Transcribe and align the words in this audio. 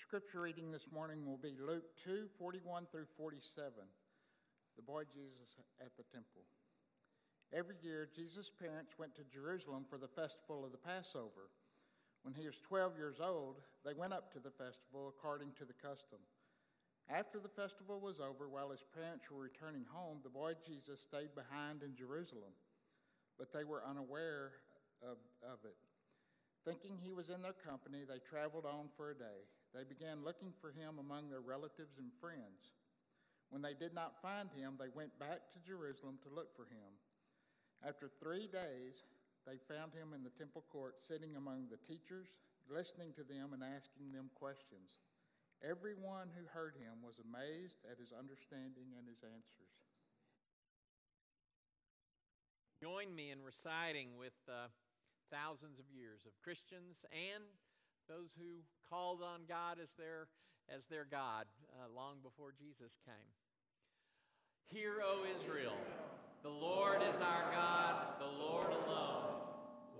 scripture 0.00 0.40
reading 0.40 0.72
this 0.72 0.88
morning 0.90 1.26
will 1.26 1.36
be 1.36 1.52
Luke 1.60 1.84
2 2.04 2.32
41 2.38 2.86
through 2.90 3.04
47. 3.18 3.84
The 4.76 4.82
boy 4.82 5.02
Jesus 5.12 5.56
at 5.78 5.92
the 5.98 6.08
temple. 6.08 6.48
Every 7.52 7.76
year, 7.82 8.08
Jesus' 8.08 8.50
parents 8.50 8.94
went 8.98 9.14
to 9.16 9.28
Jerusalem 9.28 9.84
for 9.84 9.98
the 9.98 10.08
festival 10.08 10.64
of 10.64 10.72
the 10.72 10.80
Passover. 10.80 11.52
When 12.22 12.32
he 12.32 12.46
was 12.46 12.56
12 12.64 12.96
years 12.96 13.20
old, 13.20 13.60
they 13.84 13.92
went 13.92 14.14
up 14.14 14.32
to 14.32 14.38
the 14.40 14.50
festival 14.50 15.12
according 15.12 15.52
to 15.58 15.66
the 15.66 15.76
custom. 15.76 16.24
After 17.10 17.38
the 17.38 17.52
festival 17.52 18.00
was 18.00 18.20
over, 18.20 18.48
while 18.48 18.70
his 18.70 18.84
parents 18.96 19.30
were 19.30 19.42
returning 19.42 19.84
home, 19.92 20.20
the 20.22 20.32
boy 20.32 20.54
Jesus 20.64 21.02
stayed 21.02 21.34
behind 21.34 21.82
in 21.82 21.94
Jerusalem, 21.94 22.56
but 23.36 23.52
they 23.52 23.64
were 23.64 23.84
unaware 23.84 24.64
of, 25.02 25.18
of 25.44 25.60
it. 25.64 25.76
Thinking 26.64 26.96
he 26.96 27.12
was 27.12 27.28
in 27.28 27.42
their 27.42 27.56
company, 27.66 28.08
they 28.08 28.20
traveled 28.24 28.64
on 28.64 28.88
for 28.96 29.10
a 29.10 29.14
day. 29.14 29.44
They 29.74 29.86
began 29.86 30.24
looking 30.24 30.52
for 30.60 30.74
him 30.74 30.98
among 30.98 31.30
their 31.30 31.40
relatives 31.40 31.98
and 31.98 32.10
friends. 32.20 32.74
When 33.50 33.62
they 33.62 33.74
did 33.74 33.94
not 33.94 34.22
find 34.22 34.50
him, 34.54 34.74
they 34.78 34.90
went 34.94 35.18
back 35.18 35.50
to 35.54 35.66
Jerusalem 35.66 36.18
to 36.22 36.34
look 36.34 36.54
for 36.54 36.66
him. 36.66 36.90
After 37.82 38.10
three 38.10 38.46
days, 38.46 39.06
they 39.46 39.58
found 39.70 39.94
him 39.94 40.12
in 40.14 40.22
the 40.22 40.34
temple 40.34 40.64
court, 40.70 41.02
sitting 41.02 41.34
among 41.34 41.66
the 41.70 41.80
teachers, 41.82 42.28
listening 42.68 43.14
to 43.14 43.24
them 43.24 43.50
and 43.54 43.62
asking 43.62 44.12
them 44.12 44.30
questions. 44.34 45.02
Everyone 45.60 46.30
who 46.32 46.46
heard 46.48 46.76
him 46.76 47.02
was 47.04 47.20
amazed 47.20 47.84
at 47.90 47.98
his 47.98 48.12
understanding 48.12 48.96
and 48.96 49.04
his 49.08 49.24
answers. 49.24 49.74
Join 52.80 53.12
me 53.12 53.28
in 53.28 53.44
reciting 53.44 54.16
with 54.16 54.36
uh, 54.48 54.72
thousands 55.28 55.76
of 55.76 55.84
years 55.92 56.24
of 56.24 56.32
Christians 56.40 57.04
and 57.12 57.44
those 58.08 58.34
who 58.38 58.62
called 58.88 59.22
on 59.22 59.42
God 59.48 59.78
as 59.82 59.90
their, 59.98 60.28
as 60.68 60.84
their 60.86 61.06
God 61.08 61.46
uh, 61.74 61.88
long 61.94 62.16
before 62.22 62.52
Jesus 62.52 62.96
came. 63.04 63.30
Hear, 64.66 65.02
O 65.02 65.24
Israel. 65.38 65.76
The 66.42 66.48
Lord 66.48 67.02
is 67.02 67.20
our 67.20 67.52
God, 67.52 68.18
the 68.18 68.26
Lord 68.26 68.72
alone. 68.72 69.30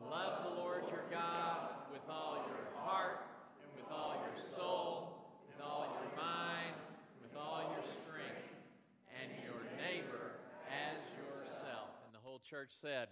Love 0.08 0.44
the 0.44 0.60
Lord 0.60 0.84
your 0.88 1.04
God 1.10 1.68
with 1.92 2.02
all 2.08 2.46
your 2.48 2.82
heart, 2.82 3.20
and 3.62 3.70
with 3.76 3.92
all 3.92 4.14
your 4.14 4.56
soul, 4.56 5.36
with 5.46 5.62
all 5.62 5.86
your 6.00 6.16
mind, 6.16 6.74
with 7.22 7.36
all 7.36 7.74
your 7.74 7.84
strength, 8.02 8.48
and 9.20 9.30
your 9.44 9.60
neighbor 9.76 10.40
as 10.66 10.98
yourself. 11.14 11.90
And 12.06 12.14
the 12.14 12.18
whole 12.22 12.40
church 12.48 12.70
said, 12.80 13.08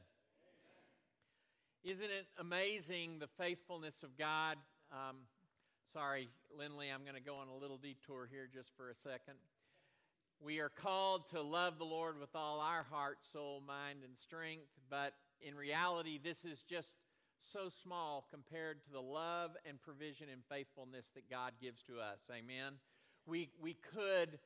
Isn't 1.85 2.11
it 2.11 2.27
amazing 2.39 3.19
the 3.19 3.29
faithfulness 3.39 4.03
of 4.03 4.17
God? 4.17 4.57
Um, 4.91 5.17
sorry, 5.93 6.29
Lindley, 6.57 6.89
I'm 6.89 7.03
going 7.03 7.15
to 7.15 7.21
go 7.21 7.37
on 7.37 7.49
a 7.49 7.55
little 7.55 7.77
detour 7.77 8.29
here 8.31 8.49
just 8.53 8.71
for 8.77 8.89
a 8.89 8.95
second. 8.95 9.35
We 10.41 10.61
are 10.61 10.71
called 10.71 11.29
to 11.31 11.43
love 11.43 11.79
the 11.79 11.85
Lord 11.85 12.19
with 12.19 12.35
all 12.35 12.61
our 12.61 12.85
heart, 12.85 13.19
soul, 13.33 13.63
mind, 13.67 14.01
and 14.03 14.17
strength, 14.17 14.69
but 14.89 15.13
in 15.43 15.55
reality, 15.55 16.19
this 16.23 16.45
is 16.45 16.63
just 16.63 16.95
so 17.53 17.69
small 17.83 18.27
compared 18.31 18.83
to 18.85 18.93
the 18.93 19.01
love 19.01 19.51
and 19.69 19.81
provision 19.83 20.29
and 20.33 20.43
faithfulness 20.49 21.07
that 21.15 21.29
God 21.29 21.53
gives 21.61 21.83
to 21.83 21.99
us. 21.99 22.21
Amen. 22.31 22.75
We, 23.27 23.51
we 23.61 23.77
could 23.95 24.39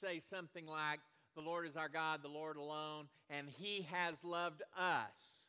say 0.00 0.20
something 0.20 0.66
like, 0.66 1.00
The 1.34 1.42
Lord 1.42 1.66
is 1.66 1.76
our 1.76 1.88
God, 1.88 2.20
the 2.22 2.28
Lord 2.28 2.56
alone, 2.56 3.06
and 3.30 3.48
He 3.48 3.86
has 3.90 4.22
loved 4.22 4.62
us 4.78 5.42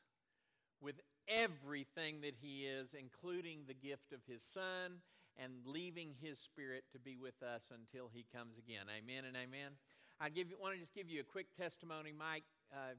with 0.82 0.96
everything 1.28 2.22
that 2.22 2.36
He 2.40 2.66
is, 2.66 2.96
including 2.98 3.64
the 3.68 3.74
gift 3.74 4.14
of 4.14 4.20
His 4.28 4.44
Son 4.44 5.02
and 5.38 5.54
leaving 5.66 6.14
His 6.22 6.40
Spirit 6.40 6.84
to 6.94 7.00
be 7.00 7.16
with 7.18 7.42
us 7.42 7.72
until 7.74 8.10
He 8.14 8.26
comes 8.34 8.58
again. 8.58 8.86
Amen 8.90 9.26
and 9.26 9.36
amen. 9.36 9.74
I 10.22 10.30
give 10.30 10.50
you, 10.50 10.58
want 10.62 10.76
to 10.76 10.80
just 10.80 10.94
give 10.94 11.10
you 11.10 11.22
a 11.22 11.24
quick 11.24 11.48
testimony. 11.58 12.14
Mike 12.16 12.46
uh, 12.72 12.96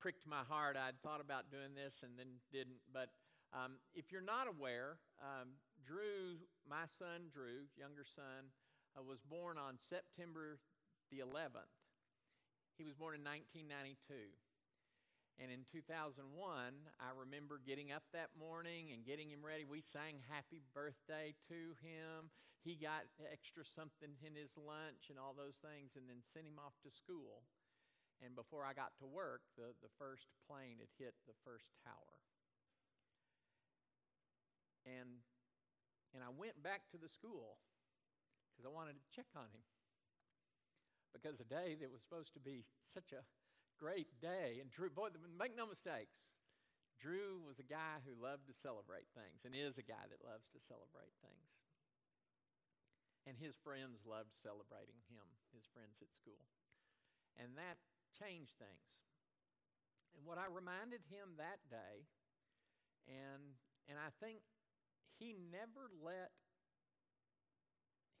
pricked 0.00 0.26
my 0.26 0.42
heart. 0.48 0.76
I'd 0.76 1.00
thought 1.02 1.20
about 1.20 1.50
doing 1.50 1.74
this 1.74 2.02
and 2.02 2.12
then 2.18 2.38
didn't. 2.52 2.78
But 2.92 3.10
um, 3.52 3.80
if 3.94 4.12
you're 4.12 4.22
not 4.22 4.46
aware, 4.46 4.98
um, 5.22 5.48
Drew, 5.86 6.38
my 6.68 6.84
son 6.98 7.32
Drew, 7.32 7.66
younger 7.76 8.04
son, 8.04 8.52
uh, 8.96 9.02
was 9.02 9.20
born 9.20 9.56
on 9.58 9.78
September 9.78 10.58
the 11.10 11.18
11th. 11.18 11.72
He 12.76 12.84
was 12.84 12.94
born 12.94 13.16
in 13.16 13.24
1992. 13.24 14.30
And 15.38 15.54
in 15.54 15.62
2001, 15.70 16.18
I 16.98 17.10
remember 17.14 17.62
getting 17.62 17.94
up 17.94 18.02
that 18.10 18.34
morning 18.34 18.90
and 18.90 19.06
getting 19.06 19.30
him 19.30 19.46
ready. 19.46 19.62
We 19.62 19.86
sang 19.86 20.18
happy 20.26 20.66
birthday 20.74 21.38
to 21.46 21.78
him. 21.78 22.34
He 22.66 22.74
got 22.74 23.06
extra 23.30 23.62
something 23.62 24.18
in 24.18 24.34
his 24.34 24.50
lunch 24.58 25.06
and 25.06 25.14
all 25.14 25.38
those 25.38 25.62
things, 25.62 25.94
and 25.94 26.10
then 26.10 26.26
sent 26.34 26.42
him 26.42 26.58
off 26.58 26.74
to 26.82 26.90
school. 26.90 27.46
And 28.18 28.34
before 28.34 28.66
I 28.66 28.74
got 28.74 28.98
to 28.98 29.06
work, 29.06 29.46
the, 29.54 29.78
the 29.78 29.94
first 29.94 30.26
plane 30.50 30.82
had 30.82 30.90
hit 30.98 31.14
the 31.30 31.38
first 31.46 31.70
tower. 31.86 32.18
And, 34.82 35.22
and 36.18 36.26
I 36.26 36.34
went 36.34 36.58
back 36.66 36.90
to 36.90 36.98
the 36.98 37.06
school 37.06 37.62
because 38.50 38.66
I 38.66 38.74
wanted 38.74 38.98
to 38.98 39.06
check 39.14 39.30
on 39.38 39.46
him. 39.54 39.62
Because 41.14 41.38
the 41.38 41.46
day 41.46 41.78
that 41.78 41.94
was 41.94 42.02
supposed 42.02 42.34
to 42.34 42.42
be 42.42 42.66
such 42.90 43.14
a 43.14 43.22
great 43.78 44.10
day. 44.20 44.58
And 44.60 44.70
Drew, 44.70 44.90
boy, 44.90 45.14
make 45.38 45.56
no 45.56 45.66
mistakes, 45.66 46.18
Drew 46.98 47.38
was 47.46 47.62
a 47.62 47.66
guy 47.66 48.02
who 48.02 48.18
loved 48.18 48.50
to 48.50 48.54
celebrate 48.54 49.06
things 49.14 49.46
and 49.46 49.54
is 49.54 49.78
a 49.78 49.86
guy 49.86 50.02
that 50.10 50.26
loves 50.26 50.50
to 50.50 50.58
celebrate 50.58 51.14
things. 51.22 51.48
And 53.22 53.38
his 53.38 53.54
friends 53.54 54.02
loved 54.02 54.34
celebrating 54.34 54.98
him, 55.06 55.26
his 55.54 55.62
friends 55.70 56.02
at 56.02 56.10
school. 56.10 56.42
And 57.38 57.54
that 57.54 57.78
changed 58.18 58.58
things. 58.58 58.90
And 60.18 60.26
what 60.26 60.42
I 60.42 60.50
reminded 60.50 61.06
him 61.06 61.38
that 61.38 61.62
day, 61.70 62.10
and, 63.06 63.54
and 63.86 63.94
I 63.94 64.10
think 64.18 64.42
he 65.22 65.38
never 65.38 65.86
let 66.02 66.34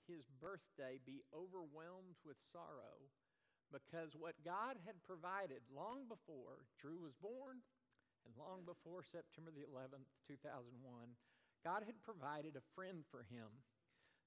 his 0.06 0.22
birthday 0.38 1.02
be 1.02 1.26
overwhelmed 1.34 2.22
with 2.22 2.38
sorrow 2.54 3.10
because 3.72 4.16
what 4.16 4.36
God 4.44 4.80
had 4.88 4.96
provided 5.04 5.60
long 5.68 6.08
before 6.08 6.64
Drew 6.80 6.98
was 6.98 7.14
born 7.20 7.60
and 8.24 8.32
long 8.36 8.64
before 8.64 9.04
September 9.04 9.52
the 9.52 9.68
11th, 9.68 10.08
2001, 10.28 10.72
God 11.64 11.82
had 11.84 11.96
provided 12.04 12.56
a 12.56 12.68
friend 12.74 13.04
for 13.10 13.24
him. 13.28 13.48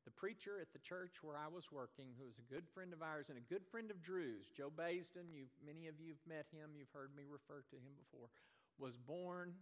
The 0.06 0.18
preacher 0.18 0.57
at 0.57 0.74
the 0.74 0.81
church 0.81 1.22
where 1.22 1.38
I 1.38 1.46
was 1.46 1.69
working, 1.69 2.18
who 2.18 2.25
was 2.25 2.41
a 2.41 2.50
good 2.50 2.66
friend 2.74 2.90
of 2.94 3.06
ours 3.06 3.29
and 3.29 3.38
a 3.38 3.52
good 3.53 3.62
friend 3.69 3.94
of 3.94 4.02
Drew's, 4.02 4.50
Joe 4.50 4.74
Baisden, 4.74 5.29
you've, 5.29 5.53
many 5.62 5.85
of 5.85 6.02
you 6.02 6.18
have 6.18 6.25
met 6.25 6.50
him, 6.50 6.73
you've 6.73 6.94
heard 6.94 7.13
me 7.13 7.29
refer 7.29 7.62
to 7.69 7.78
him 7.78 7.94
before, 7.94 8.34
was 8.81 8.97
born 8.97 9.53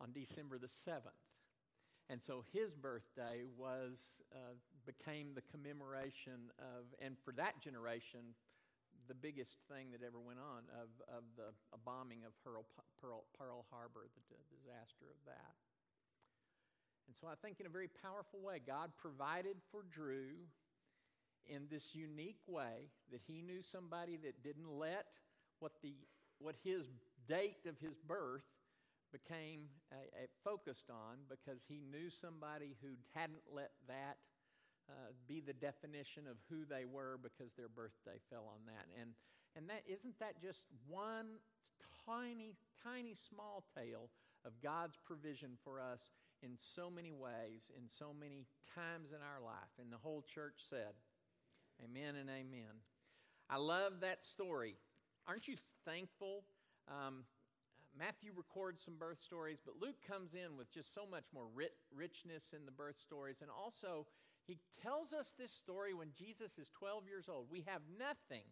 on 0.00 0.14
December 0.14 0.58
the 0.58 0.70
7th. 0.70 1.18
And 2.10 2.22
so 2.22 2.44
his 2.52 2.74
birthday 2.74 3.42
was, 3.56 4.22
uh, 4.34 4.54
became 4.86 5.34
the 5.34 5.42
commemoration 5.50 6.50
of, 6.58 6.86
and 7.00 7.16
for 7.24 7.32
that 7.34 7.58
generation, 7.60 8.34
the 9.12 9.20
biggest 9.20 9.60
thing 9.68 9.92
that 9.92 10.00
ever 10.00 10.16
went 10.16 10.40
on 10.40 10.64
of, 10.72 10.88
of 11.12 11.20
the 11.36 11.52
bombing 11.84 12.24
of 12.24 12.32
Pearl, 12.40 12.64
Pearl, 12.96 13.28
Pearl 13.36 13.68
Harbor, 13.68 14.08
the, 14.08 14.24
disaster 14.48 15.04
of 15.12 15.20
that. 15.28 15.52
And 17.04 17.12
so 17.12 17.28
I 17.28 17.36
think 17.44 17.60
in 17.60 17.66
a 17.66 17.68
very 17.68 17.92
powerful 18.00 18.40
way, 18.40 18.56
God 18.64 18.88
provided 18.96 19.60
for 19.68 19.84
Drew 19.92 20.48
in 21.44 21.68
this 21.68 21.92
unique 21.92 22.40
way 22.48 22.88
that 23.12 23.20
he 23.26 23.42
knew 23.42 23.60
somebody 23.60 24.16
that 24.24 24.42
didn't 24.42 24.70
let 24.72 25.12
what, 25.58 25.72
the, 25.82 25.92
what 26.38 26.56
his 26.64 26.88
date 27.28 27.68
of 27.68 27.76
his 27.78 27.92
birth 28.08 28.48
became 29.12 29.68
a, 29.92 30.24
a 30.24 30.26
focused 30.42 30.88
on 30.88 31.20
because 31.28 31.60
he 31.68 31.84
knew 31.84 32.08
somebody 32.08 32.76
who 32.80 32.96
hadn't 33.12 33.44
let 33.52 33.72
that 33.88 34.16
uh, 34.88 35.12
be 35.28 35.40
the 35.40 35.52
definition 35.52 36.24
of 36.26 36.36
who 36.48 36.64
they 36.64 36.84
were 36.84 37.18
because 37.22 37.52
their 37.54 37.68
birthday 37.68 38.18
fell 38.30 38.50
on 38.52 38.60
that. 38.66 38.86
And, 39.00 39.10
and 39.56 39.68
that, 39.68 39.82
isn't 39.86 40.18
that 40.18 40.40
just 40.40 40.62
one 40.88 41.38
tiny, 42.06 42.54
tiny 42.82 43.14
small 43.14 43.64
tale 43.76 44.10
of 44.44 44.52
God's 44.62 44.98
provision 45.04 45.50
for 45.62 45.80
us 45.80 46.10
in 46.42 46.50
so 46.56 46.90
many 46.90 47.12
ways, 47.12 47.70
in 47.76 47.88
so 47.88 48.12
many 48.18 48.46
times 48.74 49.12
in 49.12 49.18
our 49.18 49.42
life? 49.44 49.72
And 49.80 49.92
the 49.92 50.02
whole 50.02 50.22
church 50.22 50.60
said, 50.68 50.94
Amen 51.82 52.16
and 52.16 52.28
amen. 52.28 52.82
I 53.50 53.56
love 53.56 54.00
that 54.00 54.24
story. 54.24 54.76
Aren't 55.26 55.48
you 55.48 55.56
thankful? 55.84 56.44
Um, 56.88 57.24
Matthew 57.98 58.32
records 58.34 58.82
some 58.84 58.96
birth 58.96 59.20
stories, 59.20 59.60
but 59.64 59.74
Luke 59.80 60.00
comes 60.06 60.34
in 60.34 60.56
with 60.56 60.72
just 60.72 60.94
so 60.94 61.02
much 61.10 61.24
more 61.34 61.46
rich, 61.54 61.72
richness 61.94 62.54
in 62.56 62.64
the 62.64 62.72
birth 62.72 62.98
stories. 62.98 63.36
And 63.42 63.50
also, 63.50 64.06
he 64.46 64.58
tells 64.82 65.12
us 65.12 65.34
this 65.38 65.52
story 65.52 65.94
when 65.94 66.10
Jesus 66.18 66.58
is 66.58 66.70
12 66.78 67.06
years 67.06 67.26
old. 67.28 67.46
We 67.50 67.64
have 67.66 67.82
nothing 67.98 68.44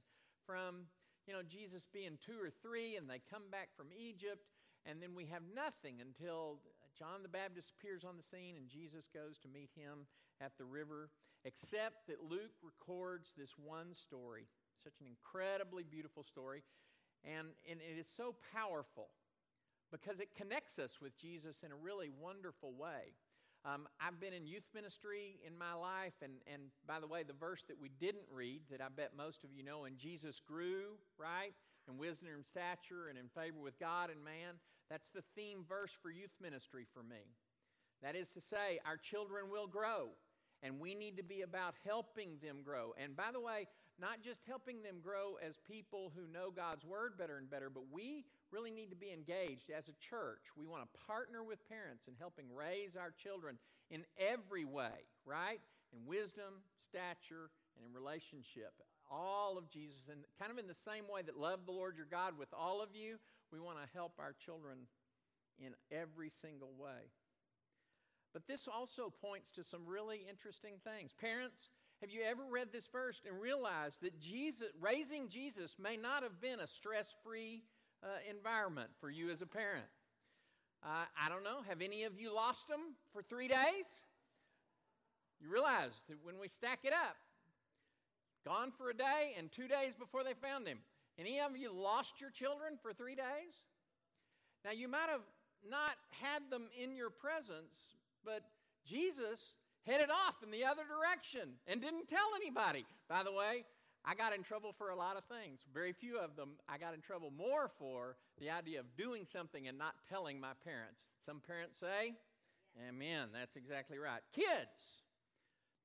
from, 0.46 0.86
you 1.26 1.34
know, 1.34 1.42
Jesus 1.42 1.86
being 1.92 2.18
two 2.24 2.38
or 2.40 2.50
three 2.50 2.96
and 2.96 3.10
they 3.10 3.20
come 3.30 3.50
back 3.50 3.68
from 3.76 3.88
Egypt, 3.96 4.46
and 4.86 5.02
then 5.02 5.14
we 5.14 5.26
have 5.26 5.42
nothing 5.54 6.00
until 6.00 6.60
John 6.98 7.22
the 7.22 7.28
Baptist 7.28 7.72
appears 7.76 8.04
on 8.04 8.16
the 8.16 8.22
scene 8.22 8.56
and 8.56 8.68
Jesus 8.68 9.08
goes 9.12 9.38
to 9.42 9.48
meet 9.48 9.70
him 9.74 10.06
at 10.40 10.56
the 10.56 10.64
river, 10.64 11.10
except 11.44 12.06
that 12.08 12.22
Luke 12.22 12.56
records 12.62 13.32
this 13.36 13.54
one 13.58 13.94
story, 13.94 14.46
such 14.82 15.00
an 15.00 15.06
incredibly 15.06 15.82
beautiful 15.82 16.22
story, 16.22 16.62
and, 17.24 17.48
and 17.68 17.80
it 17.80 17.98
is 17.98 18.08
so 18.08 18.34
powerful 18.54 19.08
because 19.90 20.20
it 20.20 20.34
connects 20.36 20.78
us 20.78 20.98
with 21.02 21.18
Jesus 21.18 21.58
in 21.64 21.72
a 21.72 21.76
really 21.76 22.08
wonderful 22.08 22.72
way. 22.72 23.12
Um, 23.64 23.86
I've 24.00 24.18
been 24.18 24.32
in 24.32 24.46
youth 24.46 24.64
ministry 24.74 25.38
in 25.46 25.56
my 25.58 25.74
life, 25.74 26.14
and, 26.22 26.32
and 26.50 26.62
by 26.86 26.98
the 26.98 27.06
way, 27.06 27.22
the 27.22 27.34
verse 27.34 27.62
that 27.68 27.78
we 27.78 27.90
didn't 28.00 28.24
read, 28.32 28.62
that 28.70 28.80
I 28.80 28.88
bet 28.88 29.12
most 29.16 29.44
of 29.44 29.52
you 29.52 29.62
know, 29.62 29.84
and 29.84 29.98
Jesus 29.98 30.40
grew, 30.40 30.96
right? 31.18 31.52
In 31.86 31.98
wisdom 31.98 32.28
and 32.34 32.44
stature 32.44 33.08
and 33.10 33.18
in 33.18 33.28
favor 33.28 33.58
with 33.62 33.78
God 33.78 34.08
and 34.08 34.24
man. 34.24 34.56
That's 34.88 35.10
the 35.10 35.22
theme 35.36 35.64
verse 35.68 35.92
for 36.02 36.10
youth 36.10 36.32
ministry 36.40 36.86
for 36.94 37.02
me. 37.02 37.36
That 38.02 38.16
is 38.16 38.30
to 38.30 38.40
say, 38.40 38.80
our 38.86 38.96
children 38.96 39.50
will 39.50 39.66
grow, 39.66 40.08
and 40.62 40.80
we 40.80 40.94
need 40.94 41.18
to 41.18 41.22
be 41.22 41.42
about 41.42 41.74
helping 41.84 42.38
them 42.42 42.62
grow. 42.64 42.94
And 42.96 43.14
by 43.14 43.30
the 43.30 43.40
way, 43.40 43.66
not 44.00 44.22
just 44.24 44.40
helping 44.46 44.82
them 44.82 44.96
grow 45.02 45.36
as 45.46 45.58
people 45.68 46.12
who 46.16 46.32
know 46.32 46.50
God's 46.50 46.84
word 46.84 47.18
better 47.18 47.36
and 47.36 47.50
better, 47.50 47.68
but 47.68 47.84
we 47.92 48.24
really 48.50 48.70
need 48.70 48.90
to 48.90 48.96
be 48.96 49.12
engaged 49.12 49.70
as 49.70 49.88
a 49.88 50.00
church. 50.00 50.42
We 50.56 50.66
want 50.66 50.82
to 50.82 50.98
partner 51.06 51.44
with 51.44 51.68
parents 51.68 52.08
in 52.08 52.14
helping 52.18 52.46
raise 52.54 52.96
our 52.96 53.12
children 53.12 53.58
in 53.90 54.04
every 54.18 54.64
way, 54.64 55.04
right? 55.26 55.60
In 55.92 56.06
wisdom, 56.06 56.64
stature, 56.78 57.50
and 57.76 57.84
in 57.86 57.92
relationship. 57.92 58.72
All 59.10 59.58
of 59.58 59.68
Jesus, 59.68 60.08
and 60.10 60.20
kind 60.38 60.50
of 60.50 60.58
in 60.58 60.66
the 60.66 60.74
same 60.74 61.04
way 61.10 61.22
that 61.22 61.36
love 61.36 61.66
the 61.66 61.72
Lord 61.72 61.96
your 61.96 62.06
God 62.10 62.38
with 62.38 62.48
all 62.56 62.80
of 62.80 62.90
you, 62.94 63.18
we 63.52 63.60
want 63.60 63.78
to 63.78 63.88
help 63.92 64.14
our 64.18 64.34
children 64.44 64.86
in 65.58 65.74
every 65.90 66.30
single 66.30 66.72
way. 66.78 67.10
But 68.32 68.46
this 68.46 68.68
also 68.68 69.12
points 69.20 69.50
to 69.52 69.64
some 69.64 69.82
really 69.86 70.24
interesting 70.28 70.74
things. 70.84 71.10
Parents, 71.20 71.68
have 72.00 72.10
you 72.10 72.22
ever 72.22 72.42
read 72.50 72.68
this 72.72 72.86
verse 72.86 73.20
and 73.28 73.40
realized 73.40 74.00
that 74.00 74.18
Jesus, 74.18 74.68
raising 74.80 75.28
Jesus 75.28 75.76
may 75.78 75.96
not 75.96 76.22
have 76.22 76.40
been 76.40 76.60
a 76.60 76.66
stress 76.66 77.14
free 77.22 77.62
uh, 78.02 78.06
environment 78.30 78.88
for 79.00 79.10
you 79.10 79.30
as 79.30 79.42
a 79.42 79.46
parent? 79.46 79.84
Uh, 80.82 81.04
I 81.22 81.28
don't 81.28 81.44
know. 81.44 81.58
Have 81.68 81.82
any 81.82 82.04
of 82.04 82.18
you 82.18 82.34
lost 82.34 82.68
them 82.68 82.80
for 83.12 83.20
three 83.20 83.48
days? 83.48 83.84
You 85.42 85.50
realize 85.52 86.04
that 86.08 86.16
when 86.24 86.38
we 86.40 86.48
stack 86.48 86.80
it 86.84 86.92
up, 86.94 87.16
gone 88.46 88.72
for 88.76 88.88
a 88.88 88.94
day 88.94 89.34
and 89.38 89.52
two 89.52 89.68
days 89.68 89.92
before 89.98 90.24
they 90.24 90.32
found 90.32 90.66
him. 90.66 90.78
Any 91.18 91.40
of 91.40 91.54
you 91.54 91.70
lost 91.70 92.18
your 92.18 92.30
children 92.30 92.78
for 92.80 92.94
three 92.94 93.14
days? 93.14 93.54
Now, 94.64 94.70
you 94.70 94.88
might 94.88 95.10
have 95.10 95.24
not 95.68 95.96
had 96.22 96.50
them 96.50 96.68
in 96.82 96.96
your 96.96 97.10
presence, 97.10 97.96
but 98.24 98.42
Jesus 98.86 99.54
headed 99.86 100.10
off 100.10 100.42
in 100.42 100.50
the 100.50 100.64
other 100.64 100.82
direction 100.84 101.56
and 101.66 101.80
didn't 101.80 102.08
tell 102.08 102.34
anybody. 102.36 102.84
By 103.08 103.22
the 103.22 103.32
way, 103.32 103.64
I 104.04 104.14
got 104.14 104.34
in 104.34 104.42
trouble 104.42 104.72
for 104.72 104.90
a 104.90 104.96
lot 104.96 105.16
of 105.16 105.24
things. 105.24 105.60
Very 105.72 105.92
few 105.92 106.18
of 106.18 106.36
them 106.36 106.56
I 106.68 106.78
got 106.78 106.94
in 106.94 107.00
trouble 107.00 107.30
more 107.30 107.70
for 107.78 108.16
the 108.38 108.50
idea 108.50 108.80
of 108.80 108.96
doing 108.96 109.26
something 109.30 109.68
and 109.68 109.76
not 109.76 109.94
telling 110.08 110.40
my 110.40 110.52
parents. 110.64 111.10
Some 111.24 111.40
parents 111.40 111.78
say, 111.78 112.14
Amen, 112.88 113.28
that's 113.34 113.56
exactly 113.56 113.98
right. 113.98 114.22
Kids, 114.32 115.02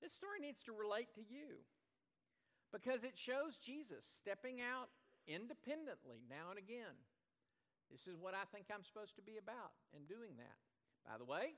this 0.02 0.14
story 0.14 0.40
needs 0.40 0.62
to 0.64 0.72
relate 0.72 1.14
to 1.16 1.22
you 1.22 1.66
because 2.72 3.04
it 3.04 3.18
shows 3.18 3.58
Jesus 3.58 4.06
stepping 4.20 4.62
out 4.62 4.90
independently 5.28 6.22
now 6.30 6.52
and 6.52 6.60
again. 6.60 6.94
This 7.92 8.08
is 8.08 8.18
what 8.18 8.34
I 8.34 8.46
think 8.54 8.68
I'm 8.70 8.86
supposed 8.86 9.16
to 9.18 9.26
be 9.26 9.38
about 9.38 9.74
in 9.96 10.06
doing 10.06 10.38
that. 10.38 10.58
By 11.06 11.18
the 11.18 11.26
way, 11.26 11.58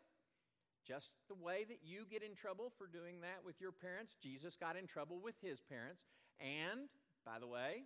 just 0.88 1.12
the 1.28 1.36
way 1.36 1.68
that 1.68 1.84
you 1.84 2.08
get 2.08 2.24
in 2.24 2.32
trouble 2.32 2.72
for 2.80 2.88
doing 2.88 3.20
that 3.20 3.44
with 3.44 3.60
your 3.60 3.76
parents, 3.76 4.16
Jesus 4.24 4.56
got 4.56 4.80
in 4.80 4.88
trouble 4.88 5.20
with 5.20 5.36
his 5.44 5.60
parents. 5.60 6.08
And, 6.40 6.88
by 7.28 7.44
the 7.44 7.48
way, 7.48 7.84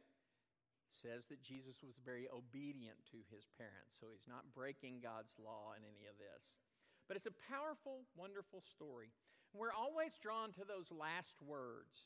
says 1.02 1.26
that 1.34 1.42
Jesus 1.42 1.82
was 1.82 1.98
very 2.06 2.30
obedient 2.30 3.02
to 3.10 3.18
his 3.34 3.50
parents, 3.58 3.98
so 3.98 4.14
he's 4.14 4.30
not 4.30 4.54
breaking 4.54 5.02
God's 5.02 5.34
law 5.42 5.74
in 5.74 5.82
any 5.82 6.06
of 6.06 6.20
this. 6.22 6.54
But 7.08 7.18
it's 7.18 7.26
a 7.26 7.44
powerful, 7.50 8.06
wonderful 8.16 8.62
story. 8.62 9.10
We're 9.54 9.74
always 9.74 10.16
drawn 10.22 10.54
to 10.54 10.64
those 10.64 10.92
last 10.94 11.42
words 11.42 12.06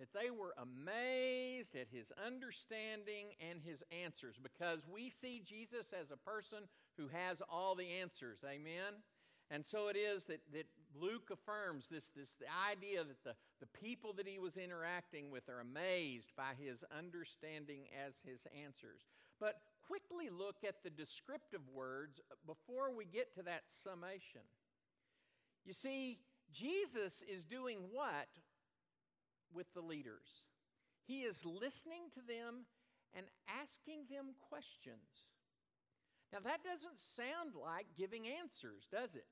that 0.00 0.12
they 0.12 0.30
were 0.30 0.54
amazed 0.58 1.76
at 1.76 1.86
his 1.92 2.12
understanding 2.18 3.38
and 3.38 3.60
his 3.62 3.84
answers 4.04 4.36
because 4.42 4.82
we 4.90 5.08
see 5.08 5.40
Jesus 5.44 5.86
as 5.94 6.10
a 6.10 6.16
person 6.16 6.66
who 6.98 7.08
has 7.08 7.40
all 7.48 7.74
the 7.74 8.00
answers. 8.02 8.40
Amen? 8.44 8.98
And 9.50 9.66
so 9.66 9.88
it 9.88 9.96
is 9.96 10.24
that, 10.24 10.40
that 10.52 10.66
Luke 10.98 11.30
affirms 11.30 11.88
this, 11.88 12.10
this 12.16 12.32
the 12.40 12.46
idea 12.70 13.04
that 13.04 13.22
the, 13.24 13.34
the 13.60 13.78
people 13.80 14.12
that 14.14 14.26
he 14.26 14.38
was 14.38 14.56
interacting 14.56 15.30
with 15.30 15.48
are 15.48 15.60
amazed 15.60 16.32
by 16.36 16.52
his 16.58 16.84
understanding 16.96 17.84
as 18.06 18.14
his 18.26 18.46
answers. 18.64 19.06
But 19.40 19.60
quickly 19.86 20.30
look 20.30 20.56
at 20.66 20.82
the 20.82 20.90
descriptive 20.90 21.62
words 21.74 22.20
before 22.46 22.94
we 22.94 23.04
get 23.04 23.34
to 23.34 23.42
that 23.42 23.64
summation. 23.66 24.42
You 25.64 25.72
see, 25.72 26.18
Jesus 26.52 27.22
is 27.28 27.44
doing 27.44 27.78
what 27.92 28.28
with 29.52 29.72
the 29.74 29.80
leaders? 29.80 30.44
He 31.06 31.20
is 31.20 31.44
listening 31.44 32.04
to 32.14 32.20
them 32.20 32.66
and 33.14 33.26
asking 33.48 34.04
them 34.10 34.34
questions. 34.48 35.28
Now, 36.32 36.40
that 36.40 36.64
doesn't 36.64 36.98
sound 36.98 37.52
like 37.60 37.86
giving 37.96 38.26
answers, 38.26 38.88
does 38.90 39.14
it? 39.14 39.26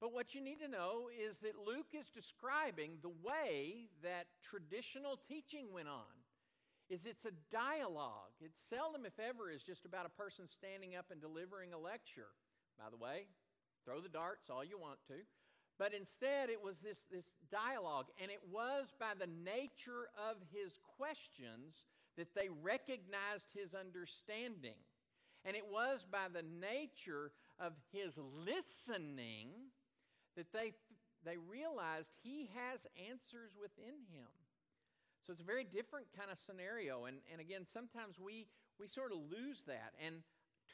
But 0.00 0.12
what 0.12 0.34
you 0.34 0.42
need 0.42 0.60
to 0.60 0.68
know 0.68 1.08
is 1.08 1.38
that 1.38 1.56
Luke 1.66 1.94
is 1.98 2.10
describing 2.10 2.98
the 3.00 3.14
way 3.24 3.88
that 4.02 4.26
traditional 4.42 5.18
teaching 5.28 5.72
went 5.72 5.88
on. 5.88 6.12
Is 6.90 7.06
it's 7.06 7.24
a 7.24 7.32
dialogue. 7.50 8.36
It 8.42 8.52
seldom, 8.54 9.06
if 9.06 9.18
ever, 9.18 9.50
is 9.50 9.62
just 9.62 9.86
about 9.86 10.04
a 10.04 10.10
person 10.10 10.44
standing 10.46 10.94
up 10.94 11.06
and 11.10 11.22
delivering 11.22 11.72
a 11.72 11.78
lecture. 11.78 12.28
By 12.78 12.90
the 12.90 13.02
way, 13.02 13.24
throw 13.86 14.02
the 14.02 14.10
darts 14.10 14.50
all 14.50 14.62
you 14.62 14.78
want 14.78 14.98
to. 15.08 15.24
But 15.78 15.94
instead, 15.94 16.50
it 16.50 16.62
was 16.62 16.78
this, 16.80 17.00
this 17.10 17.32
dialogue, 17.50 18.06
and 18.20 18.30
it 18.30 18.42
was 18.52 18.92
by 19.00 19.12
the 19.18 19.30
nature 19.42 20.12
of 20.30 20.36
his 20.52 20.78
questions 20.98 21.86
that 22.18 22.34
they 22.34 22.48
recognized 22.62 23.48
his 23.54 23.74
understanding. 23.74 24.76
And 25.44 25.56
it 25.56 25.66
was 25.70 26.06
by 26.10 26.26
the 26.32 26.42
nature 26.42 27.32
of 27.60 27.72
his 27.92 28.18
listening 28.18 29.48
that 30.36 30.52
they, 30.52 30.72
they 31.24 31.36
realized 31.36 32.10
he 32.22 32.48
has 32.54 32.86
answers 32.96 33.52
within 33.60 34.08
him. 34.10 34.32
So 35.24 35.32
it's 35.32 35.40
a 35.40 35.44
very 35.44 35.64
different 35.64 36.06
kind 36.16 36.30
of 36.30 36.38
scenario. 36.38 37.04
And, 37.04 37.18
and 37.32 37.40
again, 37.40 37.64
sometimes 37.66 38.20
we, 38.20 38.46
we 38.80 38.86
sort 38.86 39.12
of 39.12 39.18
lose 39.18 39.62
that. 39.66 39.92
And 40.04 40.20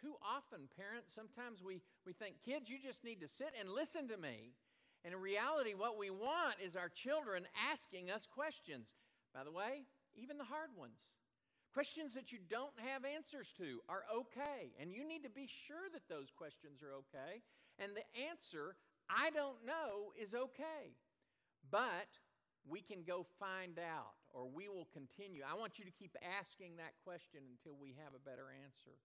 too 0.01 0.15
often, 0.23 0.67
parents, 0.77 1.15
sometimes 1.15 1.63
we, 1.63 1.83
we 2.07 2.13
think, 2.13 2.43
kids, 2.45 2.71
you 2.71 2.79
just 2.83 3.05
need 3.05 3.21
to 3.21 3.29
sit 3.29 3.53
and 3.59 3.71
listen 3.71 4.09
to 4.09 4.17
me. 4.17 4.55
And 5.05 5.15
in 5.15 5.21
reality, 5.21 5.75
what 5.75 5.99
we 5.99 6.11
want 6.11 6.57
is 6.63 6.77
our 6.77 6.89
children 6.89 7.47
asking 7.71 8.11
us 8.11 8.27
questions. 8.27 8.89
By 9.35 9.45
the 9.45 9.53
way, 9.53 9.87
even 10.17 10.39
the 10.39 10.45
hard 10.45 10.71
ones. 10.77 10.99
Questions 11.73 12.15
that 12.15 12.33
you 12.33 12.39
don't 12.51 12.75
have 12.83 13.05
answers 13.05 13.55
to 13.59 13.79
are 13.89 14.03
okay. 14.11 14.75
And 14.81 14.93
you 14.93 15.07
need 15.07 15.23
to 15.23 15.31
be 15.31 15.47
sure 15.47 15.87
that 15.93 16.09
those 16.11 16.31
questions 16.35 16.83
are 16.83 16.99
okay. 17.07 17.43
And 17.79 17.95
the 17.95 18.07
answer 18.27 18.75
I 19.07 19.31
don't 19.31 19.63
know 19.63 20.11
is 20.19 20.35
okay. 20.35 20.99
But 21.71 22.11
we 22.67 22.83
can 22.83 23.07
go 23.07 23.25
find 23.39 23.79
out, 23.79 24.19
or 24.35 24.51
we 24.51 24.69
will 24.69 24.91
continue. 24.93 25.47
I 25.47 25.55
want 25.55 25.79
you 25.79 25.87
to 25.87 25.95
keep 25.95 26.13
asking 26.21 26.77
that 26.77 26.99
question 27.07 27.41
until 27.47 27.79
we 27.79 27.97
have 28.03 28.13
a 28.13 28.27
better 28.27 28.53
answer. 28.53 28.99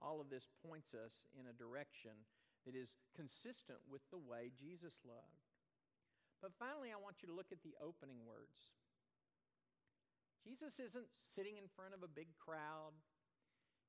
All 0.00 0.18
of 0.18 0.32
this 0.32 0.48
points 0.66 0.96
us 0.96 1.28
in 1.38 1.46
a 1.46 1.54
direction 1.54 2.16
that 2.66 2.74
is 2.74 2.98
consistent 3.14 3.78
with 3.86 4.02
the 4.10 4.18
way 4.18 4.50
Jesus 4.58 4.98
loved. 5.06 5.46
But 6.42 6.56
finally, 6.58 6.90
I 6.90 6.98
want 6.98 7.22
you 7.22 7.30
to 7.30 7.36
look 7.38 7.54
at 7.54 7.62
the 7.62 7.78
opening 7.78 8.18
words. 8.26 8.74
Jesus 10.42 10.78
isn't 10.78 11.06
sitting 11.34 11.56
in 11.56 11.70
front 11.70 11.94
of 11.94 12.02
a 12.02 12.10
big 12.10 12.34
crowd, 12.36 12.98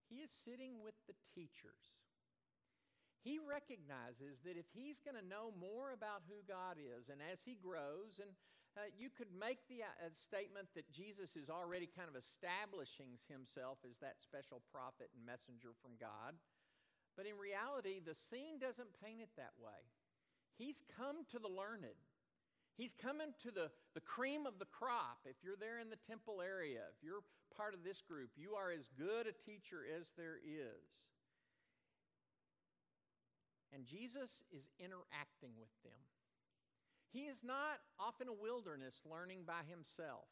he 0.09 0.21
is 0.21 0.29
sitting 0.29 0.85
with 0.85 0.93
the 1.09 1.17
teachers 1.33 1.97
he 3.23 3.39
recognizes 3.39 4.43
that 4.43 4.59
if 4.59 4.67
he's 4.75 4.99
going 4.99 5.15
to 5.15 5.23
know 5.23 5.55
more 5.55 5.95
about 5.95 6.27
who 6.27 6.43
God 6.43 6.75
is, 6.75 7.07
and 7.07 7.23
as 7.23 7.39
he 7.39 7.55
grows, 7.55 8.19
and 8.19 8.35
uh, 8.75 8.91
you 8.91 9.07
could 9.07 9.31
make 9.31 9.63
the 9.71 9.87
uh, 9.87 10.11
statement 10.11 10.67
that 10.75 10.91
Jesus 10.91 11.39
is 11.39 11.47
already 11.47 11.87
kind 11.87 12.11
of 12.11 12.19
establishing 12.19 13.15
himself 13.31 13.79
as 13.87 13.95
that 14.03 14.19
special 14.19 14.59
prophet 14.75 15.07
and 15.15 15.23
messenger 15.23 15.71
from 15.79 15.95
God. 15.95 16.35
But 17.15 17.23
in 17.23 17.39
reality, 17.39 18.03
the 18.03 18.17
scene 18.17 18.59
doesn't 18.59 18.99
paint 18.99 19.23
it 19.23 19.31
that 19.39 19.55
way. 19.55 19.87
He's 20.59 20.83
come 20.99 21.23
to 21.31 21.39
the 21.39 21.49
learned. 21.49 21.95
He's 22.77 22.93
coming 22.93 23.33
to 23.43 23.51
the, 23.51 23.69
the 23.93 24.01
cream 24.01 24.45
of 24.45 24.59
the 24.59 24.65
crop. 24.65 25.19
If 25.25 25.37
you're 25.43 25.59
there 25.59 25.79
in 25.79 25.89
the 25.89 26.01
temple 26.09 26.41
area, 26.41 26.81
if 26.89 27.03
you're 27.03 27.23
part 27.55 27.73
of 27.73 27.83
this 27.83 28.01
group, 28.01 28.31
you 28.35 28.53
are 28.53 28.71
as 28.71 28.89
good 28.97 29.27
a 29.27 29.35
teacher 29.45 29.85
as 29.85 30.09
there 30.17 30.37
is. 30.43 31.03
and 33.73 33.85
Jesus 33.85 34.45
is 34.53 34.69
interacting 34.77 35.57
with 35.57 35.73
them. 35.83 35.97
He 37.11 37.25
is 37.25 37.43
not 37.43 37.81
off 37.99 38.21
in 38.21 38.27
a 38.29 38.33
wilderness 38.33 39.01
learning 39.05 39.41
by 39.45 39.65
himself. 39.65 40.29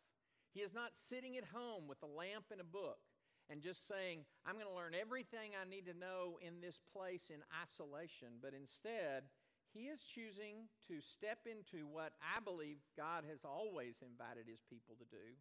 He 0.54 0.62
is 0.62 0.74
not 0.74 0.94
sitting 0.94 1.38
at 1.38 1.46
home 1.46 1.88
with 1.88 2.02
a 2.04 2.10
lamp 2.10 2.46
and 2.52 2.62
a 2.62 2.68
book 2.68 3.02
and 3.50 3.62
just 3.62 3.88
saying, 3.88 4.26
I'm 4.46 4.56
going 4.56 4.70
to 4.70 4.74
learn 4.74 4.94
everything 4.94 5.58
I 5.58 5.68
need 5.68 5.86
to 5.86 5.98
know 5.98 6.38
in 6.42 6.62
this 6.62 6.80
place 6.94 7.30
in 7.30 7.42
isolation. 7.52 8.40
But 8.42 8.54
instead, 8.54 9.26
he 9.74 9.88
is 9.88 10.04
choosing 10.04 10.68
to 10.92 11.00
step 11.00 11.48
into 11.48 11.88
what 11.88 12.12
I 12.20 12.44
believe 12.44 12.84
God 13.00 13.24
has 13.28 13.48
always 13.48 14.04
invited 14.04 14.48
his 14.48 14.64
people 14.68 15.00
to 15.00 15.08
do, 15.08 15.36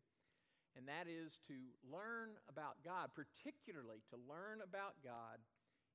and 0.79 0.87
that 0.87 1.11
is 1.11 1.43
to 1.51 1.59
learn 1.83 2.39
about 2.47 2.79
God, 2.87 3.11
particularly 3.13 4.07
to 4.15 4.17
learn 4.31 4.63
about 4.63 5.03
God 5.03 5.43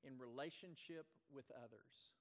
in 0.04 0.20
relationship 0.20 1.08
with 1.32 1.48
others. 1.56 2.12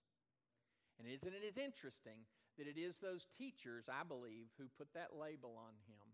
And 1.03 1.11
isn't 1.11 1.35
it 1.35 1.43
is 1.43 1.59
interesting 1.59 2.23
that 2.55 2.71
it 2.71 2.79
is 2.79 3.03
those 3.03 3.27
teachers, 3.35 3.91
I 3.91 4.07
believe, 4.07 4.55
who 4.55 4.71
put 4.79 4.95
that 4.95 5.19
label 5.19 5.59
on 5.59 5.75
him. 5.91 6.07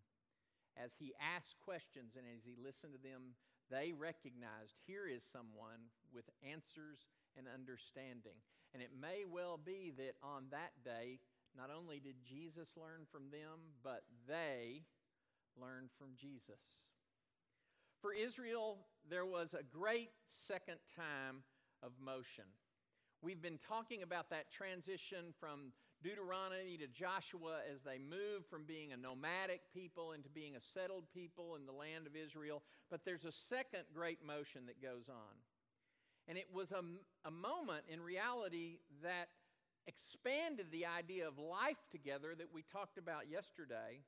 As 0.81 0.97
he 0.97 1.13
asked 1.21 1.61
questions 1.61 2.17
and 2.17 2.25
as 2.25 2.41
he 2.41 2.57
listened 2.57 2.97
to 2.97 3.03
them, 3.03 3.37
they 3.69 3.93
recognized 3.93 4.81
here 4.89 5.05
is 5.05 5.21
someone 5.21 5.93
with 6.15 6.25
answers 6.41 7.05
and 7.37 7.47
understanding. 7.47 8.39
And 8.73 8.83
it 8.83 8.91
may 8.95 9.25
well 9.29 9.59
be 9.59 9.93
that 9.97 10.15
on 10.23 10.45
that 10.51 10.73
day, 10.85 11.19
not 11.57 11.71
only 11.71 11.99
did 11.99 12.15
Jesus 12.23 12.77
learn 12.77 13.07
from 13.11 13.31
them, 13.31 13.75
but 13.83 14.03
they 14.29 14.83
learned 15.61 15.91
from 15.99 16.09
Jesus. 16.17 16.87
For 18.01 18.13
Israel, 18.13 18.79
there 19.09 19.27
was 19.27 19.55
a 19.55 19.63
great 19.63 20.11
second 20.29 20.79
time 20.97 21.43
of 21.83 21.93
motion. 22.03 22.45
We've 23.23 23.43
been 23.43 23.59
talking 23.59 24.03
about 24.03 24.31
that 24.31 24.51
transition 24.51 25.35
from 25.39 25.73
Deuteronomy 26.03 26.79
to 26.79 26.87
Joshua 26.87 27.61
as 27.71 27.83
they 27.83 27.99
move 27.99 28.47
from 28.49 28.65
being 28.65 28.93
a 28.93 28.97
nomadic 28.97 29.61
people 29.75 30.13
into 30.13 30.31
being 30.31 30.57
a 30.57 30.61
settled 30.61 31.05
people 31.13 31.57
in 31.57 31.67
the 31.67 31.73
land 31.73 32.07
of 32.07 32.17
Israel. 32.17 32.63
But 32.91 33.05
there's 33.05 33.27
a 33.27 33.33
second 33.33 33.85
great 33.93 34.25
motion 34.25 34.65
that 34.67 34.81
goes 34.81 35.11
on. 35.11 35.37
And 36.31 36.39
it 36.39 36.47
was 36.55 36.71
a, 36.71 36.83
a 37.27 37.31
moment 37.31 37.83
in 37.93 38.01
reality 38.01 38.79
that 39.03 39.29
expanded 39.89 40.67
the 40.71 40.87
idea 40.87 41.27
of 41.27 41.39
life 41.39 41.83
together 41.91 42.37
that 42.39 42.55
we 42.55 42.63
talked 42.63 42.99
about 42.99 43.29
yesterday 43.29 44.07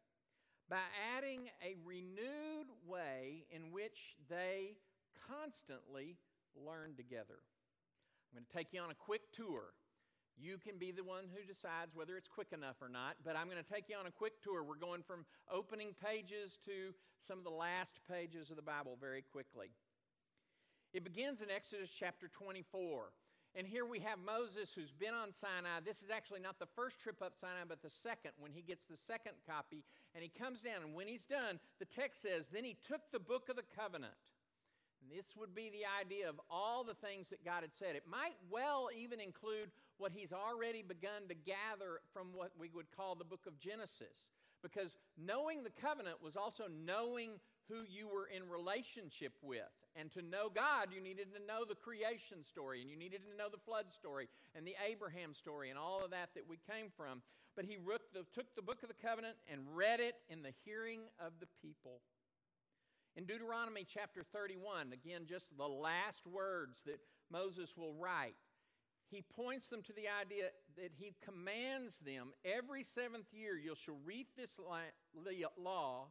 by 0.71 0.87
adding 1.17 1.50
a 1.67 1.75
renewed 1.85 2.71
way 2.87 3.45
in 3.50 3.73
which 3.73 4.14
they 4.31 4.76
constantly 5.29 6.17
learn 6.55 6.95
together. 6.97 7.43
I'm 8.31 8.38
going 8.38 8.47
to 8.49 8.57
take 8.57 8.73
you 8.73 8.81
on 8.81 8.93
a 8.93 8.95
quick 8.95 9.23
tour 9.33 9.75
you 10.38 10.59
can 10.59 10.79
be 10.79 10.93
the 10.93 11.05
one 11.05 11.25
who 11.35 11.45
decides 11.45 11.95
whether 11.95 12.17
it's 12.17 12.29
quick 12.29 12.52
enough 12.52 12.76
or 12.81 12.88
not, 12.88 13.17
but 13.25 13.37
I'm 13.37 13.49
going 13.49 13.62
to 13.62 13.69
take 13.71 13.88
you 13.88 13.97
on 13.97 14.07
a 14.07 14.11
quick 14.11 14.41
tour. 14.43 14.64
We're 14.64 14.81
going 14.81 15.02
from 15.02 15.25
opening 15.52 15.95
pages 16.02 16.59
to 16.64 16.95
some 17.21 17.38
of 17.38 17.45
the 17.45 17.50
last 17.50 18.00
pages 18.09 18.50
of 18.50 18.57
the 18.57 18.62
Bible 18.62 18.97
very 19.00 19.23
quickly. 19.23 19.69
It 20.93 21.05
begins 21.05 21.41
in 21.41 21.51
Exodus 21.51 21.91
chapter 21.91 22.29
24. 22.29 23.13
And 23.55 23.67
here 23.67 23.85
we 23.85 24.01
have 24.01 24.19
Moses 24.19 24.73
who's 24.75 24.93
been 24.93 25.13
on 25.13 25.33
Sinai. 25.33 25.81
This 25.85 26.03
is 26.03 26.11
actually 26.11 26.41
not 26.41 26.59
the 26.59 26.69
first 26.75 27.01
trip 27.01 27.21
up 27.23 27.35
Sinai, 27.39 27.65
but 27.69 27.83
the 27.83 27.91
second, 27.91 28.33
when 28.39 28.53
he 28.53 28.63
gets 28.63 28.87
the 28.87 28.97
second 28.97 29.33
copy. 29.47 29.85
And 30.15 30.23
he 30.23 30.31
comes 30.31 30.61
down, 30.61 30.83
and 30.85 30.95
when 30.95 31.09
he's 31.09 31.25
done, 31.25 31.61
the 31.79 31.85
text 31.85 32.23
says, 32.23 32.49
Then 32.53 32.65
he 32.65 32.77
took 32.87 33.01
the 33.13 33.19
book 33.19 33.49
of 33.49 33.57
the 33.57 33.65
covenant 33.77 34.15
and 35.03 35.19
this 35.19 35.35
would 35.37 35.55
be 35.55 35.71
the 35.71 35.83
idea 36.01 36.29
of 36.29 36.41
all 36.51 36.85
the 36.85 36.95
things 36.95 37.29
that 37.31 37.45
God 37.45 37.63
had 37.63 37.75
said. 37.75 37.97
It 37.97 38.05
might 38.09 38.37
well 38.51 38.89
even 38.97 39.21
include 39.21 39.71
what 39.99 40.13
He's 40.13 40.33
already 40.33 40.83
begun 40.83 41.29
to 41.29 41.35
gather 41.35 42.01
from 42.13 42.29
what 42.35 42.53
we 42.59 42.71
would 42.75 42.91
call 42.95 43.15
the 43.15 43.25
book 43.25 43.47
of 43.47 43.59
Genesis. 43.59 44.31
Because 44.63 44.97
knowing 45.19 45.65
the 45.65 45.71
covenant 45.71 46.23
was 46.23 46.37
also 46.37 46.65
knowing 46.85 47.41
who 47.69 47.83
you 47.88 48.09
were 48.09 48.26
in 48.26 48.49
relationship 48.49 49.33
with. 49.42 49.71
And 49.95 50.11
to 50.12 50.23
know 50.23 50.49
God, 50.49 50.88
you 50.95 51.00
needed 51.00 51.28
to 51.35 51.47
know 51.47 51.64
the 51.69 51.75
creation 51.75 52.45
story, 52.45 52.81
and 52.81 52.90
you 52.90 52.97
needed 52.97 53.21
to 53.31 53.37
know 53.37 53.49
the 53.50 53.59
flood 53.59 53.92
story, 53.92 54.28
and 54.54 54.66
the 54.66 54.76
Abraham 54.88 55.35
story, 55.35 55.71
and 55.71 55.78
all 55.78 56.02
of 56.04 56.11
that 56.11 56.31
that 56.35 56.49
we 56.49 56.59
came 56.71 56.90
from. 56.97 57.23
But 57.54 57.66
he 57.66 57.76
took 58.35 58.54
the 58.57 58.62
book 58.62 58.83
of 58.83 58.88
the 58.88 59.07
covenant 59.07 59.37
and 59.50 59.61
read 59.75 60.00
it 60.00 60.14
in 60.31 60.42
the 60.42 60.54
hearing 60.64 61.00
of 61.21 61.33
the 61.40 61.49
people. 61.61 62.00
In 63.14 63.26
Deuteronomy 63.26 63.85
chapter 63.87 64.23
31, 64.33 64.95
again, 64.95 65.26
just 65.28 65.54
the 65.59 65.69
last 65.69 66.26
words 66.26 66.81
that 66.87 66.99
Moses 67.31 67.76
will 67.76 67.92
write, 67.92 68.37
he 69.11 69.23
points 69.37 69.69
them 69.69 69.83
to 69.83 69.92
the 69.92 70.09
idea 70.09 70.45
that 70.78 70.92
he 70.97 71.14
commands 71.23 71.99
them 71.99 72.33
every 72.42 72.83
seventh 72.83 73.26
year, 73.35 73.59
you 73.59 73.75
shall 73.76 73.99
read 74.07 74.26
this 74.35 74.59
law. 74.59 76.07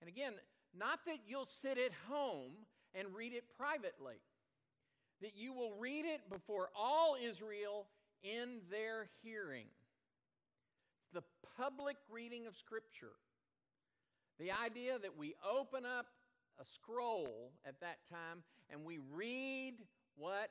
And 0.00 0.08
again, 0.08 0.32
not 0.78 1.00
that 1.06 1.18
you'll 1.26 1.46
sit 1.46 1.78
at 1.78 1.92
home 2.08 2.52
and 2.94 3.14
read 3.14 3.32
it 3.32 3.44
privately, 3.56 4.16
that 5.20 5.34
you 5.34 5.52
will 5.52 5.72
read 5.78 6.04
it 6.04 6.28
before 6.30 6.70
all 6.74 7.16
Israel 7.22 7.86
in 8.22 8.60
their 8.70 9.08
hearing. 9.22 9.66
It's 11.00 11.12
the 11.12 11.22
public 11.56 11.96
reading 12.10 12.46
of 12.46 12.56
Scripture. 12.56 13.12
The 14.38 14.50
idea 14.52 14.98
that 14.98 15.16
we 15.16 15.34
open 15.48 15.84
up 15.86 16.06
a 16.60 16.64
scroll 16.64 17.52
at 17.66 17.80
that 17.80 17.98
time 18.10 18.42
and 18.70 18.84
we 18.84 18.98
read 19.14 19.74
what 20.16 20.50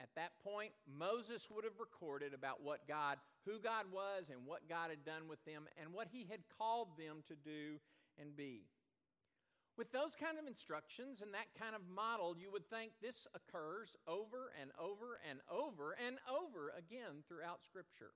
at 0.00 0.08
that 0.16 0.32
point 0.42 0.72
Moses 0.98 1.48
would 1.50 1.64
have 1.64 1.78
recorded 1.78 2.34
about 2.34 2.62
what 2.62 2.88
God, 2.88 3.18
who 3.44 3.60
God 3.60 3.86
was 3.92 4.30
and 4.30 4.40
what 4.44 4.68
God 4.68 4.90
had 4.90 5.04
done 5.04 5.28
with 5.28 5.44
them 5.44 5.64
and 5.80 5.92
what 5.92 6.08
he 6.10 6.26
had 6.28 6.40
called 6.58 6.88
them 6.98 7.22
to 7.28 7.34
do 7.34 7.78
and 8.20 8.36
be. 8.36 8.62
With 9.76 9.90
those 9.90 10.14
kind 10.14 10.38
of 10.38 10.46
instructions 10.46 11.20
and 11.20 11.34
that 11.34 11.50
kind 11.58 11.74
of 11.74 11.82
model, 11.90 12.36
you 12.38 12.50
would 12.52 12.70
think 12.70 12.92
this 13.02 13.26
occurs 13.34 13.96
over 14.06 14.54
and 14.54 14.70
over 14.78 15.18
and 15.28 15.42
over 15.50 15.98
and 15.98 16.22
over 16.30 16.70
again 16.78 17.26
throughout 17.26 17.66
Scripture. 17.66 18.14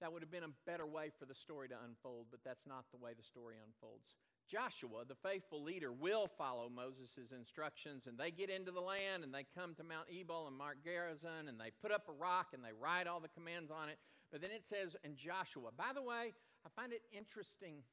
That 0.00 0.10
would 0.10 0.22
have 0.22 0.32
been 0.32 0.48
a 0.48 0.56
better 0.66 0.86
way 0.86 1.12
for 1.14 1.26
the 1.26 1.34
story 1.34 1.68
to 1.68 1.76
unfold, 1.84 2.26
but 2.30 2.40
that's 2.42 2.66
not 2.66 2.88
the 2.90 2.96
way 2.98 3.12
the 3.12 3.22
story 3.22 3.56
unfolds. 3.60 4.16
Joshua, 4.50 5.04
the 5.06 5.14
faithful 5.14 5.62
leader, 5.62 5.92
will 5.92 6.26
follow 6.26 6.68
Moses' 6.68 7.30
instructions, 7.30 8.08
and 8.08 8.18
they 8.18 8.32
get 8.32 8.50
into 8.50 8.72
the 8.72 8.80
land 8.80 9.22
and 9.22 9.32
they 9.32 9.46
come 9.54 9.74
to 9.76 9.84
Mount 9.84 10.08
Ebal 10.10 10.48
and 10.48 10.56
Mount 10.56 10.82
Gerizim 10.82 11.46
and 11.48 11.60
they 11.60 11.70
put 11.80 11.92
up 11.92 12.08
a 12.08 12.12
rock 12.12 12.48
and 12.52 12.64
they 12.64 12.72
write 12.72 13.06
all 13.06 13.20
the 13.20 13.28
commands 13.28 13.70
on 13.70 13.88
it. 13.88 13.98
But 14.32 14.40
then 14.40 14.50
it 14.50 14.64
says, 14.64 14.96
and 15.04 15.16
Joshua, 15.16 15.70
by 15.76 15.92
the 15.94 16.02
way, 16.02 16.32
I 16.64 16.68
find 16.74 16.92
it 16.92 17.02
interesting 17.12 17.84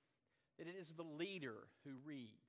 that 0.59 0.67
it 0.67 0.75
is 0.79 0.93
the 0.95 1.03
leader 1.03 1.67
who 1.83 1.91
reads. 2.05 2.45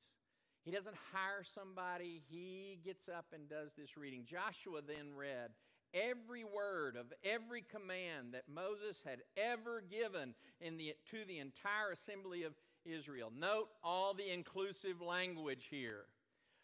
He 0.62 0.70
doesn't 0.70 0.96
hire 1.12 1.42
somebody, 1.54 2.20
he 2.28 2.78
gets 2.84 3.08
up 3.08 3.26
and 3.32 3.48
does 3.48 3.72
this 3.78 3.96
reading. 3.96 4.24
Joshua 4.26 4.82
then 4.86 5.16
read, 5.16 5.50
every 5.94 6.44
word 6.44 6.96
of 6.96 7.06
every 7.24 7.62
command 7.62 8.34
that 8.34 8.44
Moses 8.52 9.00
had 9.04 9.20
ever 9.36 9.82
given 9.88 10.34
the, 10.60 10.94
to 11.10 11.24
the 11.26 11.38
entire 11.38 11.92
assembly 11.92 12.42
of 12.42 12.52
Israel. 12.84 13.32
Note 13.36 13.68
all 13.82 14.12
the 14.12 14.30
inclusive 14.30 15.00
language 15.00 15.68
here. 15.70 16.04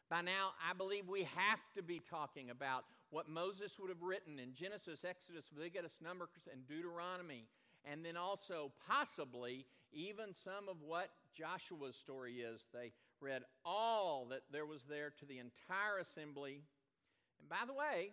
By 0.08 0.20
now, 0.20 0.50
I 0.62 0.72
believe 0.72 1.08
we 1.08 1.24
have 1.24 1.60
to 1.74 1.82
be 1.82 2.00
talking 2.08 2.50
about 2.50 2.84
what 3.10 3.28
Moses 3.28 3.76
would 3.78 3.88
have 3.88 4.02
written 4.02 4.38
in 4.38 4.54
Genesis, 4.54 5.04
Exodus, 5.04 5.46
Leviticus, 5.54 5.92
Numbers, 6.02 6.28
and 6.52 6.66
Deuteronomy, 6.68 7.46
and 7.86 8.04
then 8.04 8.16
also 8.16 8.72
possibly 8.88 9.64
even 9.92 10.34
some 10.34 10.68
of 10.68 10.82
what 10.82 11.10
Joshua's 11.34 11.96
story 11.96 12.40
is. 12.40 12.66
They 12.72 12.92
read 13.20 13.42
all 13.64 14.26
that 14.30 14.42
there 14.52 14.66
was 14.66 14.82
there 14.88 15.12
to 15.18 15.24
the 15.24 15.38
entire 15.38 15.98
assembly. 16.00 16.60
And 17.40 17.48
by 17.48 17.64
the 17.66 17.72
way, 17.72 18.12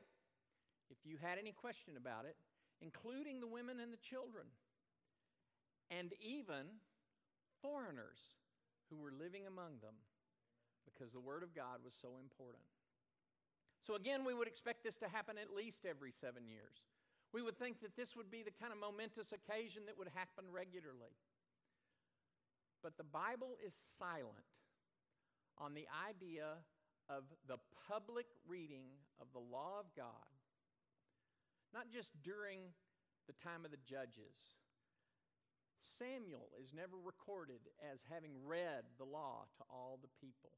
if 0.89 0.97
you 1.03 1.17
had 1.21 1.37
any 1.39 1.51
question 1.51 1.95
about 1.97 2.25
it, 2.25 2.35
including 2.81 3.39
the 3.39 3.47
women 3.47 3.79
and 3.79 3.91
the 3.91 3.97
children, 3.97 4.45
and 5.89 6.13
even 6.21 6.79
foreigners 7.61 8.19
who 8.89 8.97
were 8.97 9.11
living 9.11 9.47
among 9.47 9.79
them 9.81 9.95
because 10.85 11.11
the 11.11 11.19
Word 11.19 11.43
of 11.43 11.55
God 11.55 11.79
was 11.83 11.93
so 11.99 12.09
important. 12.21 12.63
So, 13.85 13.95
again, 13.95 14.23
we 14.23 14.33
would 14.33 14.47
expect 14.47 14.83
this 14.83 14.95
to 14.97 15.09
happen 15.09 15.35
at 15.37 15.55
least 15.55 15.85
every 15.85 16.11
seven 16.11 16.47
years. 16.47 16.79
We 17.33 17.41
would 17.41 17.57
think 17.57 17.81
that 17.81 17.95
this 17.95 18.15
would 18.15 18.29
be 18.29 18.43
the 18.43 18.53
kind 18.61 18.71
of 18.71 18.79
momentous 18.79 19.33
occasion 19.33 19.83
that 19.87 19.97
would 19.97 20.09
happen 20.13 20.45
regularly. 20.51 21.17
But 22.83 22.97
the 22.97 23.03
Bible 23.03 23.57
is 23.65 23.73
silent 23.97 24.47
on 25.57 25.73
the 25.73 25.87
idea 26.07 26.61
of 27.09 27.23
the 27.47 27.57
public 27.87 28.27
reading 28.47 28.85
of 29.19 29.27
the 29.33 29.39
law 29.39 29.79
of 29.79 29.85
God 29.95 30.33
not 31.73 31.89
just 31.89 32.13
during 32.21 32.59
the 33.25 33.33
time 33.33 33.65
of 33.65 33.71
the 33.71 33.81
judges. 33.83 34.61
Samuel 35.81 36.53
is 36.61 36.71
never 36.71 36.95
recorded 36.95 37.59
as 37.81 38.05
having 38.07 38.31
read 38.45 38.85
the 38.97 39.09
law 39.09 39.49
to 39.57 39.63
all 39.69 39.99
the 40.01 40.13
people. 40.21 40.53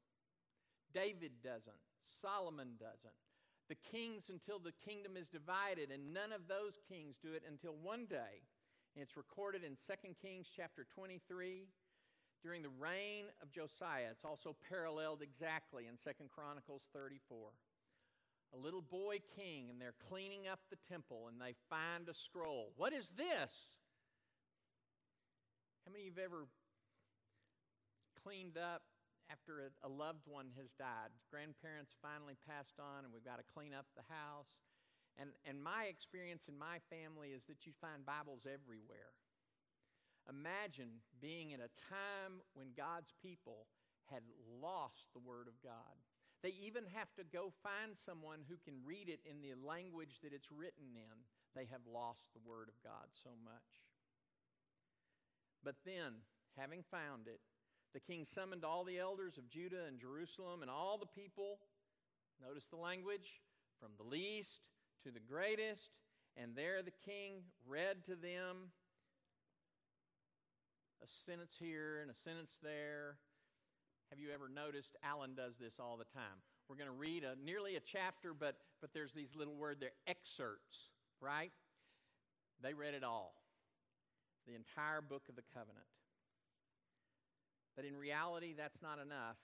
David 0.94 1.42
doesn't. 1.42 1.82
Solomon 2.22 2.76
doesn't. 2.78 3.25
The 3.68 3.76
kings 3.76 4.30
until 4.30 4.60
the 4.60 4.74
kingdom 4.84 5.18
is 5.18 5.28
divided, 5.28 5.90
and 5.92 6.14
none 6.14 6.32
of 6.32 6.48
those 6.48 6.80
kings 6.88 7.18
do 7.22 7.34
it 7.34 7.44
until 7.48 7.76
one 7.82 8.06
day. 8.06 8.46
And 8.96 9.02
it's 9.02 9.18
recorded 9.18 9.64
in 9.64 9.76
2 9.76 10.16
Kings 10.22 10.48
chapter 10.56 10.86
23 10.96 11.68
during 12.44 12.62
the 12.62 12.70
reign 12.80 13.26
of 13.42 13.52
Josiah. 13.52 14.08
It's 14.12 14.24
also 14.24 14.56
paralleled 14.70 15.22
exactly 15.22 15.88
in 15.88 15.98
2 15.98 16.30
Chronicles 16.34 16.84
34. 16.94 17.50
A 18.54 18.58
little 18.58 18.82
boy 18.82 19.20
king, 19.36 19.70
and 19.70 19.82
they're 19.82 19.98
cleaning 20.08 20.48
up 20.48 20.60
the 20.70 20.78
temple, 20.88 21.28
and 21.28 21.42
they 21.42 21.56
find 21.70 22.08
a 22.08 22.14
scroll. 22.14 22.72
What 22.78 22.94
is 22.94 23.10
this? 23.18 23.80
How 25.86 25.92
many 25.92 26.08
of 26.08 26.16
you 26.16 26.22
have 26.22 26.32
ever 26.32 26.46
cleaned 28.24 28.58
up 28.58 28.84
after 29.32 29.72
a, 29.84 29.90
loved 29.90 30.26
one 30.30 30.54
has 30.58 30.70
died. 30.78 31.10
Grandparents 31.32 31.98
finally 32.02 32.38
passed 32.46 32.78
on, 32.78 33.06
and 33.06 33.14
we've 33.14 33.26
got 33.26 33.42
to 33.42 33.54
clean 33.54 33.74
up 33.74 33.90
the 33.98 34.06
house. 34.06 34.62
And, 35.18 35.32
and 35.48 35.58
my 35.58 35.88
experience 35.90 36.46
in 36.52 36.58
my 36.58 36.78
family 36.92 37.32
is 37.32 37.46
that 37.48 37.66
you 37.66 37.74
find 37.80 38.06
Bibles 38.06 38.46
everywhere. 38.46 39.16
Imagine 40.30 41.02
being 41.22 41.52
in 41.52 41.62
a 41.62 41.74
time 41.90 42.42
when 42.54 42.74
God's 42.76 43.14
people 43.22 43.66
had 44.12 44.22
lost 44.62 45.10
the 45.14 45.24
Word 45.24 45.48
of 45.48 45.58
God. 45.64 45.96
They 46.44 46.54
even 46.62 46.86
have 46.94 47.10
to 47.18 47.26
go 47.26 47.54
find 47.66 47.98
someone 47.98 48.46
who 48.46 48.58
can 48.62 48.78
read 48.86 49.10
it 49.10 49.22
in 49.26 49.42
the 49.42 49.58
language 49.58 50.22
that 50.22 50.34
it's 50.34 50.52
written 50.52 50.94
in. 50.94 51.18
They 51.56 51.66
have 51.72 51.82
lost 51.90 52.30
the 52.34 52.46
Word 52.46 52.70
of 52.70 52.78
God 52.84 53.10
so 53.24 53.34
much. 53.42 53.82
But 55.64 55.82
then, 55.86 56.22
having 56.58 56.84
found 56.92 57.26
it, 57.26 57.42
the 57.96 58.02
king 58.02 58.26
summoned 58.26 58.66
all 58.66 58.84
the 58.84 59.00
elders 59.00 59.38
of 59.38 59.50
Judah 59.50 59.88
and 59.88 59.98
Jerusalem 59.98 60.62
and 60.62 60.70
all 60.70 61.00
the 61.00 61.08
people. 61.08 61.60
Notice 62.46 62.68
the 62.68 62.76
language 62.76 63.40
from 63.80 63.92
the 63.98 64.04
least 64.04 64.68
to 65.06 65.12
the 65.12 65.22
greatest. 65.22 65.96
And 66.36 66.52
there 66.58 66.84
the 66.84 66.92
king 67.10 67.48
read 67.66 68.04
to 68.08 68.16
them 68.16 68.68
a 71.02 71.08
sentence 71.26 71.56
here 71.58 72.00
and 72.02 72.12
a 72.12 72.14
sentence 72.14 72.52
there. 72.62 73.16
Have 74.10 74.20
you 74.20 74.28
ever 74.34 74.50
noticed 74.50 74.98
Alan 75.02 75.34
does 75.34 75.54
this 75.58 75.76
all 75.80 75.96
the 75.96 76.12
time? 76.12 76.44
We're 76.68 76.76
going 76.76 76.92
to 76.92 77.00
read 77.00 77.24
a, 77.24 77.40
nearly 77.46 77.78
a 77.78 77.80
chapter, 77.80 78.34
but, 78.38 78.58
but 78.82 78.92
there's 78.94 79.14
these 79.14 79.32
little 79.38 79.56
words, 79.56 79.80
they're 79.80 79.96
excerpts, 80.06 80.90
right? 81.22 81.52
They 82.62 82.74
read 82.74 82.94
it 82.94 83.06
all, 83.06 83.36
the 84.46 84.56
entire 84.56 85.00
book 85.00 85.24
of 85.30 85.38
the 85.38 85.44
covenant. 85.54 85.88
But 87.76 87.86
in 87.86 87.96
reality, 87.96 88.54
that's 88.58 88.82
not 88.82 89.00
enough. 89.00 89.38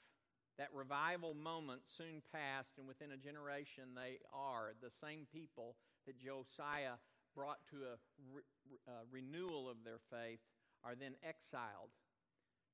That 0.58 0.70
revival 0.74 1.34
moment 1.34 1.82
soon 1.86 2.22
passed, 2.32 2.78
and 2.78 2.88
within 2.88 3.12
a 3.12 3.18
generation, 3.18 3.96
they 3.96 4.20
are 4.34 4.74
the 4.82 4.92
same 4.92 5.28
people 5.32 5.76
that 6.06 6.20
Josiah 6.20 7.00
brought 7.36 7.60
to 7.72 7.78
a, 7.78 7.96
re- 8.34 8.44
a 8.88 8.92
uh, 8.92 9.04
renewal 9.10 9.70
of 9.70 9.84
their 9.84 10.00
faith 10.12 10.40
are 10.84 10.96
then 10.96 11.16
exiled. 11.24 11.92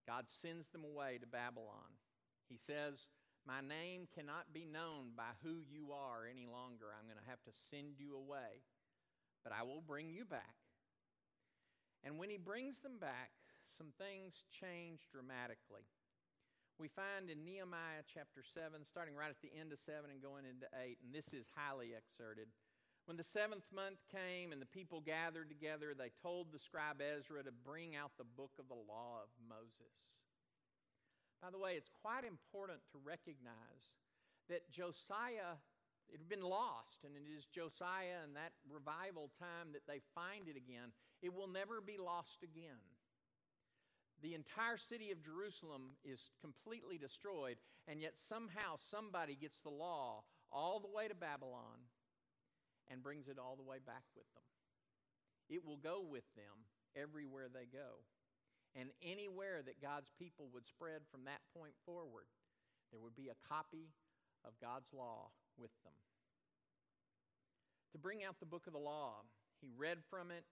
God 0.07 0.25
sends 0.27 0.69
them 0.69 0.83
away 0.83 1.19
to 1.19 1.27
Babylon. 1.27 1.99
He 2.49 2.57
says, 2.57 3.09
My 3.45 3.61
name 3.61 4.07
cannot 4.13 4.53
be 4.53 4.65
known 4.65 5.11
by 5.15 5.35
who 5.43 5.59
you 5.69 5.91
are 5.91 6.25
any 6.29 6.47
longer. 6.47 6.87
I'm 6.91 7.05
going 7.05 7.21
to 7.21 7.29
have 7.29 7.43
to 7.43 7.51
send 7.69 7.99
you 7.99 8.15
away, 8.15 8.63
but 9.43 9.53
I 9.53 9.63
will 9.63 9.81
bring 9.81 10.09
you 10.09 10.25
back. 10.25 10.55
And 12.03 12.17
when 12.17 12.29
he 12.29 12.37
brings 12.37 12.79
them 12.79 12.97
back, 12.99 13.31
some 13.75 13.91
things 13.99 14.47
change 14.47 15.11
dramatically. 15.11 15.83
We 16.79 16.87
find 16.87 17.27
in 17.33 17.41
Nehemiah 17.41 18.05
chapter 18.05 18.45
7, 18.45 18.85
starting 18.85 19.17
right 19.17 19.33
at 19.33 19.41
the 19.41 19.49
end 19.49 19.73
of 19.73 19.81
7 19.81 20.13
and 20.13 20.21
going 20.21 20.45
into 20.45 20.69
8, 20.77 21.01
and 21.01 21.09
this 21.09 21.33
is 21.33 21.49
highly 21.57 21.97
excerpted. 21.97 22.47
When 23.09 23.17
the 23.17 23.25
seventh 23.25 23.65
month 23.73 24.03
came 24.11 24.51
and 24.51 24.61
the 24.61 24.69
people 24.69 25.01
gathered 25.01 25.49
together, 25.49 25.95
they 25.97 26.11
told 26.21 26.51
the 26.51 26.59
scribe 26.59 27.01
Ezra 27.01 27.41
to 27.41 27.55
bring 27.65 27.95
out 27.95 28.11
the 28.19 28.27
book 28.27 28.51
of 28.59 28.67
the 28.67 28.77
law 28.77 29.23
of 29.23 29.31
Moses. 29.41 29.95
By 31.41 31.49
the 31.49 31.57
way, 31.57 31.79
it's 31.79 31.89
quite 31.89 32.27
important 32.27 32.83
to 32.91 32.99
recognize 33.01 33.95
that 34.51 34.69
Josiah, 34.69 35.57
it 36.11 36.19
had 36.19 36.29
been 36.29 36.45
lost, 36.45 37.07
and 37.07 37.15
it 37.15 37.25
is 37.25 37.47
Josiah 37.47 38.21
and 38.21 38.35
that 38.35 38.53
revival 38.69 39.31
time 39.39 39.73
that 39.73 39.87
they 39.87 40.03
find 40.13 40.45
it 40.45 40.59
again. 40.59 40.93
It 41.23 41.33
will 41.33 41.49
never 41.49 41.81
be 41.81 41.97
lost 41.97 42.43
again 42.43 42.83
the 44.21 44.33
entire 44.33 44.77
city 44.77 45.11
of 45.11 45.23
Jerusalem 45.23 45.93
is 46.03 46.31
completely 46.41 46.97
destroyed, 46.97 47.57
and 47.87 48.01
yet 48.01 48.13
somehow 48.17 48.75
somebody 48.89 49.37
gets 49.39 49.61
the 49.61 49.69
law 49.69 50.23
all 50.51 50.79
the 50.79 50.89
way 50.89 51.07
to 51.07 51.15
Babylon 51.15 51.85
and 52.89 53.03
brings 53.03 53.27
it 53.27 53.37
all 53.37 53.55
the 53.55 53.67
way 53.67 53.77
back 53.85 54.03
with 54.15 54.25
them. 54.33 54.43
It 55.49 55.65
will 55.65 55.77
go 55.77 56.01
with 56.01 56.25
them 56.35 56.65
everywhere 56.95 57.47
they 57.47 57.67
go. 57.71 58.03
And 58.75 58.89
anywhere 59.01 59.61
that 59.65 59.81
God's 59.81 60.11
people 60.19 60.49
would 60.53 60.65
spread 60.65 61.01
from 61.09 61.25
that 61.25 61.41
point 61.55 61.73
forward, 61.85 62.25
there 62.91 62.99
would 62.99 63.15
be 63.15 63.29
a 63.29 63.47
copy 63.47 63.89
of 64.45 64.53
God's 64.61 64.93
law 64.93 65.29
with 65.57 65.71
them. 65.83 65.93
To 67.93 67.97
bring 67.97 68.23
out 68.23 68.39
the 68.39 68.45
book 68.45 68.67
of 68.67 68.73
the 68.73 68.79
law, 68.79 69.23
he 69.61 69.69
read 69.75 69.99
from 70.09 70.31
it. 70.31 70.43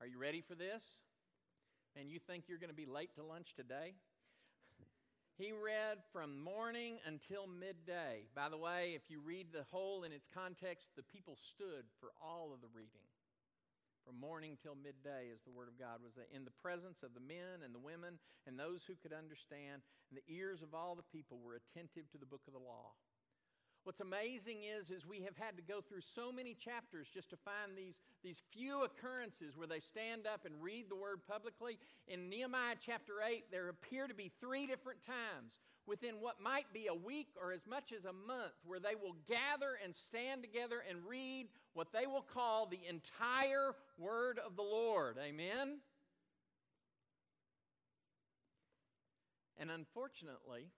Are 0.00 0.06
you 0.06 0.18
ready 0.18 0.40
for 0.40 0.54
this? 0.54 0.82
And 1.98 2.10
you 2.10 2.20
think 2.20 2.44
you're 2.46 2.60
going 2.60 2.70
to 2.70 2.76
be 2.76 2.86
late 2.86 3.14
to 3.16 3.24
lunch 3.24 3.54
today? 3.56 3.94
He 5.36 5.52
read 5.52 6.00
from 6.16 6.40
morning 6.40 6.96
until 7.04 7.44
midday. 7.44 8.24
By 8.32 8.48
the 8.48 8.56
way, 8.56 8.96
if 8.96 9.12
you 9.12 9.20
read 9.20 9.52
the 9.52 9.68
whole 9.68 10.00
in 10.04 10.08
its 10.08 10.24
context, 10.32 10.96
the 10.96 11.04
people 11.04 11.36
stood 11.36 11.84
for 12.00 12.08
all 12.24 12.56
of 12.56 12.64
the 12.64 12.72
reading. 12.72 13.04
From 14.08 14.16
morning 14.16 14.56
till 14.56 14.72
midday, 14.80 15.28
as 15.28 15.44
the 15.44 15.52
Word 15.52 15.68
of 15.68 15.76
God 15.76 16.00
was 16.00 16.16
in 16.32 16.48
the 16.48 16.56
presence 16.64 17.02
of 17.04 17.12
the 17.12 17.20
men 17.20 17.60
and 17.60 17.76
the 17.76 17.84
women 17.84 18.16
and 18.48 18.56
those 18.56 18.80
who 18.88 18.96
could 18.96 19.12
understand, 19.12 19.84
and 20.08 20.16
the 20.16 20.24
ears 20.32 20.64
of 20.64 20.72
all 20.72 20.96
the 20.96 21.10
people 21.12 21.36
were 21.44 21.60
attentive 21.60 22.08
to 22.12 22.16
the 22.16 22.24
book 22.24 22.48
of 22.48 22.56
the 22.56 22.62
law. 22.62 22.96
What's 23.86 24.00
amazing 24.00 24.64
is, 24.64 24.90
is 24.90 25.06
we 25.06 25.20
have 25.20 25.36
had 25.36 25.56
to 25.58 25.62
go 25.62 25.80
through 25.80 26.00
so 26.00 26.32
many 26.32 26.54
chapters 26.54 27.06
just 27.14 27.30
to 27.30 27.36
find 27.36 27.78
these, 27.78 28.00
these 28.24 28.42
few 28.50 28.82
occurrences 28.82 29.56
where 29.56 29.68
they 29.68 29.78
stand 29.78 30.26
up 30.26 30.44
and 30.44 30.60
read 30.60 30.86
the 30.90 30.96
word 30.96 31.20
publicly. 31.30 31.78
In 32.08 32.28
Nehemiah 32.28 32.74
chapter 32.84 33.22
8, 33.24 33.44
there 33.52 33.68
appear 33.68 34.08
to 34.08 34.14
be 34.14 34.32
three 34.40 34.66
different 34.66 35.06
times 35.06 35.60
within 35.86 36.16
what 36.20 36.40
might 36.42 36.66
be 36.74 36.88
a 36.88 36.94
week 36.96 37.28
or 37.40 37.52
as 37.52 37.64
much 37.64 37.92
as 37.96 38.06
a 38.06 38.12
month 38.12 38.58
where 38.64 38.80
they 38.80 38.96
will 39.00 39.14
gather 39.28 39.78
and 39.84 39.94
stand 39.94 40.42
together 40.42 40.82
and 40.90 40.98
read 41.08 41.46
what 41.74 41.92
they 41.92 42.08
will 42.08 42.26
call 42.34 42.66
the 42.66 42.80
entire 42.88 43.76
word 43.98 44.40
of 44.44 44.56
the 44.56 44.62
Lord. 44.62 45.16
Amen? 45.24 45.78
And 49.56 49.70
unfortunately, 49.70 50.72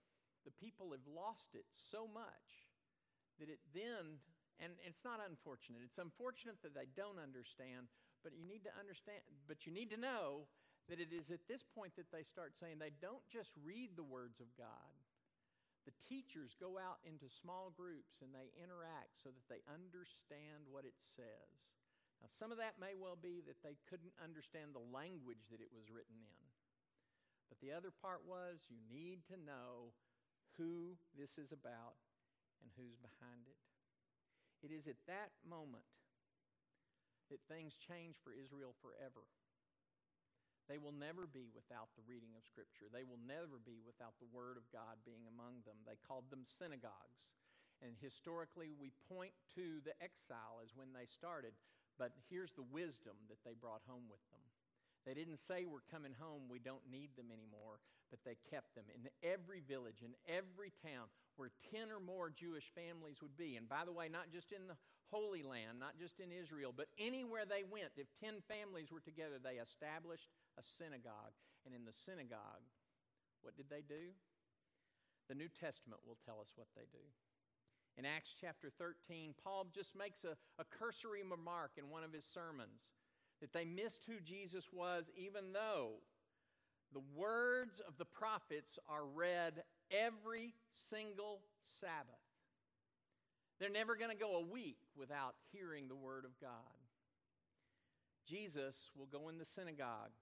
the 0.45 0.51
people 0.51 0.91
have 0.91 1.17
lost 1.17 1.55
it 1.55 1.65
so 1.91 2.07
much 2.13 2.68
that 3.39 3.49
it 3.49 3.63
then, 3.71 4.19
and 4.59 4.75
it's 4.83 5.03
not 5.07 5.23
unfortunate, 5.23 5.83
it's 5.87 6.03
unfortunate 6.03 6.59
that 6.63 6.75
they 6.75 6.91
don't 6.99 7.19
understand, 7.19 7.91
but 8.23 8.35
you 8.35 8.43
need 8.45 8.67
to 8.67 8.75
understand, 8.75 9.23
but 9.47 9.65
you 9.65 9.73
need 9.73 9.91
to 9.95 10.01
know 10.01 10.51
that 10.91 10.99
it 10.99 11.13
is 11.13 11.31
at 11.31 11.45
this 11.47 11.63
point 11.63 11.93
that 12.01 12.11
they 12.11 12.25
start 12.25 12.57
saying 12.57 12.81
they 12.81 12.97
don't 12.99 13.23
just 13.29 13.53
read 13.61 13.93
the 13.95 14.07
words 14.07 14.41
of 14.41 14.49
God. 14.57 14.97
The 15.85 15.97
teachers 16.05 16.57
go 16.57 16.77
out 16.77 17.01
into 17.05 17.29
small 17.29 17.73
groups 17.73 18.21
and 18.21 18.33
they 18.33 18.53
interact 18.61 19.17
so 19.21 19.33
that 19.33 19.47
they 19.49 19.65
understand 19.69 20.69
what 20.69 20.85
it 20.85 20.97
says. 21.01 21.73
Now, 22.21 22.29
some 22.35 22.51
of 22.51 22.59
that 22.59 22.83
may 22.83 22.99
well 22.99 23.17
be 23.17 23.41
that 23.47 23.63
they 23.63 23.79
couldn't 23.87 24.17
understand 24.19 24.75
the 24.75 24.85
language 24.91 25.49
that 25.49 25.63
it 25.63 25.71
was 25.71 25.89
written 25.89 26.19
in. 26.19 26.45
But 27.49 27.63
the 27.63 27.73
other 27.73 27.95
part 27.95 28.27
was 28.27 28.69
you 28.69 28.81
need 28.91 29.25
to 29.33 29.39
know 29.41 29.97
who 30.61 30.99
this 31.17 31.39
is 31.39 31.55
about 31.55 31.97
and 32.63 32.71
who's 32.77 32.99
behind 32.99 33.47
it. 33.47 33.59
It 34.63 34.75
is 34.75 34.91
at 34.91 34.99
that 35.07 35.31
moment 35.47 35.87
that 37.31 37.45
things 37.47 37.77
change 37.79 38.19
for 38.19 38.35
Israel 38.35 38.75
forever. 38.81 39.29
They 40.67 40.77
will 40.77 40.93
never 40.93 41.25
be 41.25 41.49
without 41.49 41.89
the 41.97 42.05
reading 42.05 42.37
of 42.37 42.45
Scripture. 42.45 42.93
They 42.93 43.07
will 43.07 43.21
never 43.25 43.57
be 43.57 43.81
without 43.81 44.21
the 44.21 44.29
Word 44.29 44.61
of 44.61 44.69
God 44.69 45.01
being 45.09 45.25
among 45.25 45.65
them. 45.65 45.81
They 45.89 45.97
called 45.97 46.29
them 46.29 46.45
synagogues. 46.45 47.33
And 47.81 47.97
historically, 47.97 48.77
we 48.77 48.93
point 49.09 49.33
to 49.57 49.81
the 49.81 49.97
exile 50.03 50.61
as 50.61 50.77
when 50.77 50.93
they 50.93 51.09
started. 51.09 51.57
But 51.97 52.13
here's 52.29 52.53
the 52.53 52.69
wisdom 52.69 53.17
that 53.33 53.41
they 53.49 53.57
brought 53.57 53.87
home 53.89 54.13
with 54.13 54.21
them. 54.29 54.45
They 55.09 55.17
didn't 55.17 55.41
say, 55.41 55.65
We're 55.65 55.87
coming 55.89 56.13
home, 56.21 56.53
we 56.53 56.61
don't 56.61 56.85
need 56.85 57.17
them 57.17 57.33
anymore, 57.33 57.81
but 58.11 58.25
they 58.25 58.37
kept 58.51 58.75
them. 58.75 58.85
In 58.93 59.09
every 59.23 59.61
village, 59.61 60.03
in 60.03 60.17
every 60.27 60.73
town, 60.83 61.09
where 61.37 61.53
10 61.71 61.93
or 61.93 62.01
more 62.01 62.31
Jewish 62.31 62.73
families 62.75 63.23
would 63.23 63.37
be. 63.37 63.57
And 63.57 63.69
by 63.69 63.85
the 63.85 63.93
way, 63.93 64.09
not 64.09 64.33
just 64.33 64.53
in 64.53 64.67
the 64.67 64.77
Holy 65.11 65.43
Land, 65.43 65.81
not 65.81 65.97
just 65.97 66.21
in 66.21 66.33
Israel, 66.33 66.75
but 66.75 66.93
anywhere 66.99 67.49
they 67.49 67.65
went, 67.65 67.97
if 67.97 68.09
10 68.21 68.45
families 68.45 68.93
were 68.93 69.01
together, 69.01 69.41
they 69.41 69.61
established 69.63 70.29
a 70.59 70.63
synagogue. 70.63 71.37
And 71.65 71.75
in 71.75 71.85
the 71.85 71.95
synagogue, 71.95 72.65
what 73.41 73.57
did 73.57 73.71
they 73.71 73.85
do? 73.87 74.13
The 75.29 75.37
New 75.37 75.49
Testament 75.49 76.01
will 76.05 76.19
tell 76.25 76.41
us 76.41 76.53
what 76.57 76.69
they 76.75 76.89
do. 76.91 77.05
In 77.97 78.07
Acts 78.07 78.35
chapter 78.39 78.71
13, 78.71 79.35
Paul 79.43 79.67
just 79.75 79.97
makes 79.97 80.25
a, 80.25 80.39
a 80.61 80.65
cursory 80.65 81.23
remark 81.23 81.73
in 81.77 81.91
one 81.91 82.05
of 82.05 82.13
his 82.13 82.25
sermons 82.25 82.95
that 83.41 83.53
they 83.53 83.65
missed 83.65 84.05
who 84.07 84.21
Jesus 84.21 84.71
was, 84.73 85.11
even 85.17 85.53
though 85.53 86.03
the 86.93 87.03
words 87.15 87.81
of 87.87 87.99
the 87.99 88.05
prophets 88.05 88.79
are 88.89 89.05
read 89.05 89.63
every 89.91 90.55
single 90.73 91.41
Sabbath. 91.81 92.15
They're 93.59 93.69
never 93.69 93.97
going 93.97 94.11
to 94.11 94.17
go 94.17 94.37
a 94.37 94.47
week 94.47 94.79
without 94.97 95.35
hearing 95.53 95.89
the 95.89 95.97
Word 95.97 96.25
of 96.25 96.39
God. 96.41 96.51
Jesus 98.27 98.91
will 98.97 99.07
go 99.07 99.29
in 99.29 99.39
the 99.39 99.45
synagogue, 99.45 100.13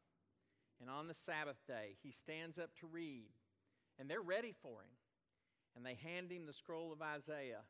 and 0.80 0.88
on 0.88 1.08
the 1.08 1.14
Sabbath 1.14 1.58
day, 1.66 1.96
he 2.02 2.10
stands 2.10 2.58
up 2.58 2.70
to 2.80 2.86
read, 2.86 3.28
and 3.98 4.08
they're 4.08 4.22
ready 4.22 4.54
for 4.62 4.82
him. 4.82 4.96
And 5.76 5.84
they 5.84 5.94
hand 5.94 6.32
him 6.32 6.46
the 6.46 6.54
scroll 6.54 6.90
of 6.90 7.02
Isaiah, 7.02 7.60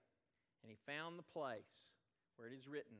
and 0.63 0.71
he 0.71 0.77
found 0.87 1.19
the 1.19 1.25
place 1.25 1.91
where 2.37 2.47
it 2.47 2.55
is 2.55 2.69
written, 2.69 2.97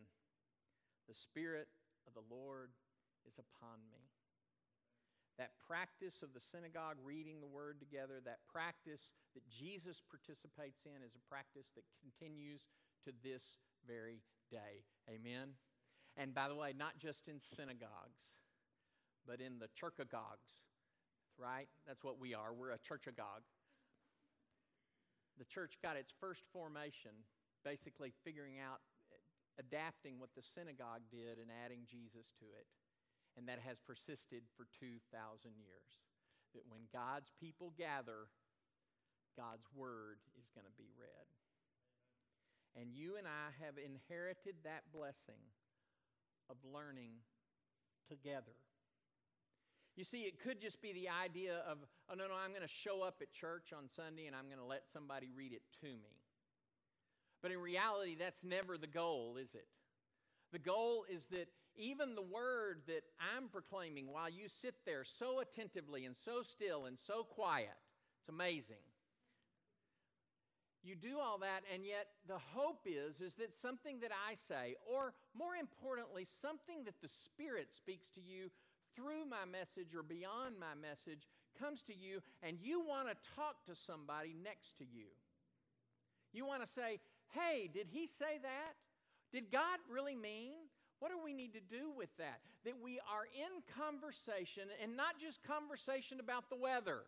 The 1.09 1.15
Spirit 1.15 1.69
of 2.09 2.15
the 2.15 2.35
Lord 2.35 2.71
is 3.29 3.39
upon 3.39 3.79
me. 3.93 4.06
That 5.39 5.53
practice 5.69 6.23
of 6.25 6.33
the 6.33 6.41
synagogue 6.41 6.97
reading 7.05 7.41
the 7.41 7.47
word 7.47 7.77
together, 7.79 8.25
that 8.25 8.41
practice 8.49 9.13
that 9.37 9.45
Jesus 9.53 10.01
participates 10.09 10.89
in, 10.89 11.05
is 11.05 11.13
a 11.13 11.29
practice 11.29 11.69
that 11.77 11.85
continues 12.01 12.73
to 13.05 13.13
this 13.21 13.61
very 13.85 14.25
day. 14.51 14.81
Amen? 15.13 15.53
And 16.17 16.33
by 16.33 16.49
the 16.49 16.57
way, 16.57 16.73
not 16.73 16.97
just 16.97 17.29
in 17.29 17.37
synagogues, 17.41 18.33
but 19.29 19.45
in 19.45 19.59
the 19.59 19.69
churchagogues, 19.77 20.65
right? 21.37 21.69
That's 21.87 22.03
what 22.03 22.19
we 22.19 22.33
are. 22.33 22.57
We're 22.57 22.73
a 22.73 22.81
churchagogue. 22.81 23.45
The 25.37 25.45
church 25.45 25.77
got 25.83 25.97
its 25.97 26.13
first 26.19 26.43
formation 26.53 27.13
basically 27.61 28.15
figuring 28.25 28.57
out, 28.57 28.81
adapting 29.59 30.17
what 30.19 30.31
the 30.33 30.43
synagogue 30.43 31.05
did 31.11 31.37
and 31.37 31.53
adding 31.65 31.85
Jesus 31.85 32.33
to 32.41 32.47
it 32.57 32.65
and 33.37 33.49
that 33.49 33.61
has 33.61 33.79
persisted 33.79 34.43
for 34.57 34.67
2,000 34.81 35.01
years. 35.57 35.93
That 36.55 36.65
when 36.69 36.89
God's 36.93 37.31
people 37.39 37.73
gather, 37.77 38.33
God's 39.37 39.69
word 39.77 40.19
is 40.41 40.49
going 40.57 40.65
to 40.65 40.77
be 40.77 40.89
read. 40.97 41.29
And 42.81 42.93
you 42.93 43.17
and 43.17 43.27
I 43.27 43.53
have 43.65 43.77
inherited 43.77 44.57
that 44.65 44.89
blessing 44.93 45.41
of 46.49 46.57
learning 46.65 47.21
together. 48.09 48.57
You 49.97 50.05
see, 50.05 50.23
it 50.23 50.39
could 50.39 50.61
just 50.61 50.83
be 50.83 50.93
the 50.93 51.09
idea 51.09 51.63
of, 51.69 51.79
oh, 52.11 52.15
no, 52.15 52.29
no, 52.29 52.35
I'm 52.35 52.51
going 52.51 52.61
to 52.63 52.69
show 52.69 53.03
up 53.03 53.17
at 53.23 53.33
church 53.33 53.73
on 53.77 53.89
Sunday 53.89 54.27
and 54.27 54.37
I'm 54.37 54.47
going 54.47 54.61
to 54.61 54.65
let 54.65 54.91
somebody 54.93 55.31
read 55.35 55.53
it 55.53 55.63
to 55.81 55.87
me. 55.87 56.21
But 57.43 57.51
in 57.51 57.59
reality, 57.59 58.15
that's 58.19 58.45
never 58.45 58.77
the 58.77 58.87
goal, 58.87 59.39
is 59.41 59.55
it? 59.55 59.67
The 60.53 60.59
goal 60.59 61.05
is 61.11 61.27
that 61.27 61.49
even 61.79 62.15
the 62.15 62.23
word 62.23 62.83
that 62.87 63.03
I'm 63.21 63.49
proclaiming 63.49 64.13
while 64.13 64.31
you 64.31 64.49
sit 64.49 64.75
there 64.85 65.05
so 65.05 65.41
attentively 65.41 66.05
and 66.05 66.17
so 66.17 66.43
still 66.43 66.87
and 66.87 66.99
so 66.99 67.25
quiet, 67.25 67.77
it's 68.21 68.29
amazing. 68.29 68.83
You 70.83 70.95
do 70.95 71.19
all 71.19 71.39
that, 71.39 71.63
and 71.75 71.85
yet 71.85 72.07
the 72.29 72.39
hope 72.55 72.87
is, 72.87 73.21
is 73.21 73.35
that 73.35 73.53
something 73.53 73.99
that 74.01 74.13
I 74.13 74.37
say, 74.37 74.77
or 74.87 75.15
more 75.35 75.57
importantly, 75.57 76.25
something 76.41 76.85
that 76.85 77.01
the 77.03 77.09
Spirit 77.09 77.69
speaks 77.75 78.09
to 78.11 78.21
you 78.21 78.51
through 78.95 79.27
my 79.27 79.45
message 79.51 79.97
or 79.97 80.05
beyond 80.05 80.55
my 80.61 80.79
message, 80.81 81.27
comes 81.59 81.83
to 81.83 81.97
you, 81.97 82.21
and 82.43 82.59
you 82.61 82.81
want 82.81 83.09
to 83.09 83.17
talk 83.35 83.65
to 83.67 83.75
somebody 83.75 84.35
next 84.45 84.79
to 84.79 84.85
you. 84.85 85.11
You 86.33 86.47
want 86.47 86.65
to 86.65 86.71
say, 86.71 87.01
Hey, 87.35 87.69
did 87.73 87.89
he 87.91 88.07
say 88.07 88.39
that? 88.43 88.75
Did 89.33 89.51
God 89.51 89.79
really 89.91 90.15
mean? 90.15 90.66
What 90.99 91.11
do 91.11 91.19
we 91.23 91.35
need 91.35 91.53
to 91.53 91.61
do 91.61 91.91
with 91.95 92.09
that? 92.19 92.41
That 92.65 92.75
we 92.83 92.99
are 93.01 93.27
in 93.35 93.63
conversation 93.77 94.65
and 94.83 94.97
not 94.97 95.21
just 95.21 95.43
conversation 95.43 96.21
about 96.21 96.49
the 96.49 96.57
weather. 96.57 97.03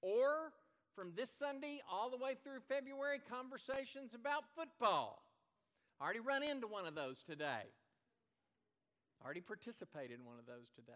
Or 0.00 0.52
from 0.94 1.12
this 1.16 1.30
Sunday 1.30 1.80
all 1.90 2.10
the 2.10 2.16
way 2.16 2.36
through 2.42 2.60
February, 2.68 3.20
conversations 3.28 4.14
about 4.14 4.44
football. 4.56 5.22
I 6.00 6.04
already 6.04 6.20
run 6.20 6.42
into 6.42 6.66
one 6.66 6.86
of 6.86 6.94
those 6.94 7.22
today. 7.22 7.66
I 9.20 9.24
already 9.24 9.40
participated 9.40 10.18
in 10.18 10.24
one 10.24 10.38
of 10.38 10.46
those 10.46 10.70
today. 10.74 10.92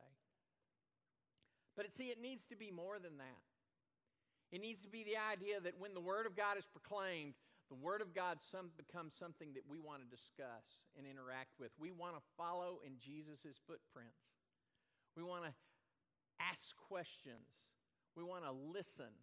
But 1.77 1.91
see, 1.93 2.05
it 2.05 2.21
needs 2.21 2.47
to 2.47 2.57
be 2.57 2.71
more 2.71 2.99
than 2.99 3.19
that. 3.19 3.43
It 4.53 4.61
needs 4.61 4.83
to 4.83 4.89
be 4.89 5.03
the 5.03 5.17
idea 5.17 5.61
that 5.61 5.81
when 5.81 5.95
the 5.95 6.01
Word 6.01 6.27
of 6.27 6.37
God 6.37 6.59
is 6.59 6.67
proclaimed, 6.67 7.35
the 7.73 7.81
Word 7.81 8.05
of 8.05 8.13
God 8.13 8.37
some, 8.45 8.69
becomes 8.77 9.17
something 9.17 9.57
that 9.57 9.65
we 9.65 9.81
want 9.81 10.05
to 10.05 10.09
discuss 10.13 10.85
and 10.93 11.09
interact 11.09 11.57
with. 11.57 11.73
We 11.81 11.89
want 11.89 12.13
to 12.21 12.23
follow 12.37 12.85
in 12.85 13.01
Jesus' 13.01 13.57
footprints. 13.65 14.29
We 15.17 15.25
want 15.25 15.49
to 15.49 15.53
ask 16.37 16.77
questions. 16.77 17.73
We 18.13 18.29
want 18.29 18.45
to 18.45 18.53
listen. 18.53 19.17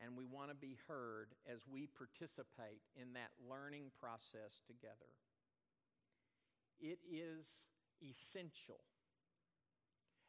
And 0.00 0.16
we 0.16 0.24
want 0.24 0.48
to 0.48 0.56
be 0.56 0.80
heard 0.88 1.36
as 1.44 1.60
we 1.68 1.84
participate 1.92 2.80
in 2.96 3.12
that 3.20 3.36
learning 3.44 3.92
process 4.00 4.64
together. 4.64 5.12
It 6.80 7.04
is 7.04 7.44
essential 8.00 8.80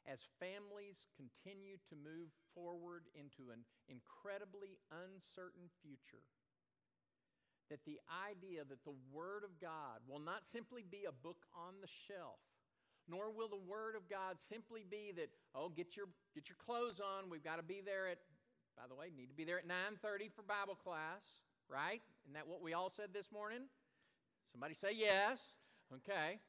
as 0.04 0.28
families 0.44 1.08
continue 1.16 1.80
to 1.88 1.96
move 1.96 2.36
forward 2.52 3.08
into 3.16 3.56
an 3.56 3.64
incredibly 3.88 4.76
uncertain 4.92 5.72
future 5.80 6.28
that 7.70 7.86
the 7.86 8.00
idea 8.30 8.64
that 8.68 8.84
the 8.84 8.96
Word 9.12 9.44
of 9.44 9.60
God 9.60 10.04
will 10.08 10.20
not 10.20 10.46
simply 10.48 10.84
be 10.90 11.06
a 11.08 11.12
book 11.12 11.46
on 11.56 11.76
the 11.82 11.88
shelf, 12.08 12.40
nor 13.08 13.32
will 13.32 13.48
the 13.48 13.64
Word 13.68 13.96
of 13.96 14.10
God 14.10 14.40
simply 14.40 14.86
be 14.90 15.12
that, 15.16 15.30
oh, 15.56 15.70
get 15.70 15.96
your, 15.96 16.08
get 16.36 16.50
your 16.50 16.58
clothes 16.64 17.00
on. 17.00 17.30
We've 17.30 17.44
got 17.44 17.58
to 17.58 17.64
be 17.64 17.82
there 17.84 18.08
at, 18.08 18.20
by 18.76 18.84
the 18.88 18.96
way, 18.96 19.08
need 19.16 19.30
to 19.30 19.36
be 19.36 19.44
there 19.44 19.60
at 19.60 19.68
9.30 19.68 20.32
for 20.36 20.42
Bible 20.42 20.76
class, 20.76 21.24
right? 21.70 22.02
Isn't 22.26 22.34
that 22.36 22.48
what 22.48 22.62
we 22.62 22.74
all 22.74 22.92
said 22.96 23.10
this 23.14 23.32
morning? 23.32 23.68
Somebody 24.52 24.76
say 24.76 24.94
yes. 24.94 25.40
Okay. 25.96 26.40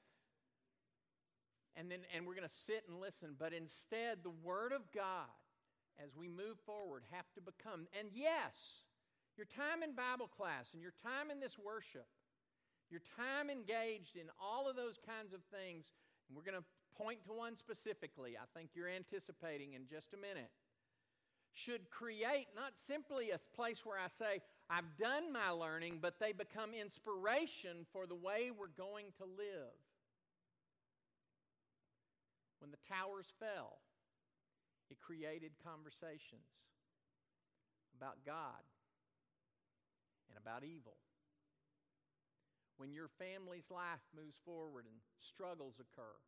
And 1.77 1.91
then 1.91 2.01
and 2.15 2.27
we're 2.27 2.37
going 2.37 2.49
to 2.49 2.55
sit 2.55 2.85
and 2.89 3.01
listen, 3.01 3.35
but 3.39 3.53
instead 3.53 4.19
the 4.23 4.31
word 4.45 4.73
of 4.73 4.83
God 4.95 5.33
as 6.03 6.15
we 6.17 6.29
move 6.29 6.59
forward 6.65 7.03
have 7.11 7.27
to 7.35 7.41
become 7.41 7.87
and 7.99 8.09
yes, 8.15 8.84
your 9.37 9.47
time 9.47 9.83
in 9.83 9.95
Bible 9.95 10.29
class 10.29 10.71
and 10.73 10.83
your 10.83 10.95
time 11.03 11.31
in 11.31 11.41
this 11.41 11.59
worship, 11.59 12.07
your 12.91 13.03
time 13.17 13.51
engaged 13.51 14.17
in 14.17 14.31
all 14.39 14.69
of 14.69 14.77
those 14.77 14.99
kinds 15.03 15.33
of 15.33 15.41
things, 15.51 15.93
and 16.29 16.37
we're 16.37 16.47
going 16.47 16.59
to 16.59 16.67
point 16.97 17.25
to 17.25 17.33
one 17.33 17.57
specifically, 17.57 18.37
I 18.39 18.47
think 18.57 18.71
you're 18.75 18.89
anticipating 18.89 19.75
in 19.75 19.87
just 19.91 20.15
a 20.15 20.17
minute, 20.17 20.51
should 21.55 21.91
create 21.91 22.47
not 22.55 22.75
simply 22.75 23.31
a 23.31 23.39
place 23.55 23.85
where 23.85 23.99
I 23.99 24.09
say, 24.09 24.43
I've 24.71 24.97
done 24.99 25.33
my 25.33 25.51
learning, 25.51 25.99
but 26.01 26.19
they 26.19 26.33
become 26.33 26.71
inspiration 26.75 27.87
for 27.93 28.07
the 28.07 28.15
way 28.15 28.51
we're 28.51 28.75
going 28.77 29.07
to 29.19 29.25
live. 29.25 29.75
When 32.61 32.71
the 32.71 32.81
towers 32.89 33.27
fell, 33.39 33.79
it 34.91 34.99
created 35.01 35.53
conversations 35.63 36.49
about 37.97 38.25
God 38.25 38.63
and 40.29 40.37
about 40.39 40.65
evil. 40.65 40.97
When 42.77 42.91
your 42.91 43.09
family's 43.21 43.71
life 43.71 44.03
moves 44.11 44.37
forward 44.45 44.87
and 44.91 44.99
struggles 45.23 45.79
occur, 45.79 46.19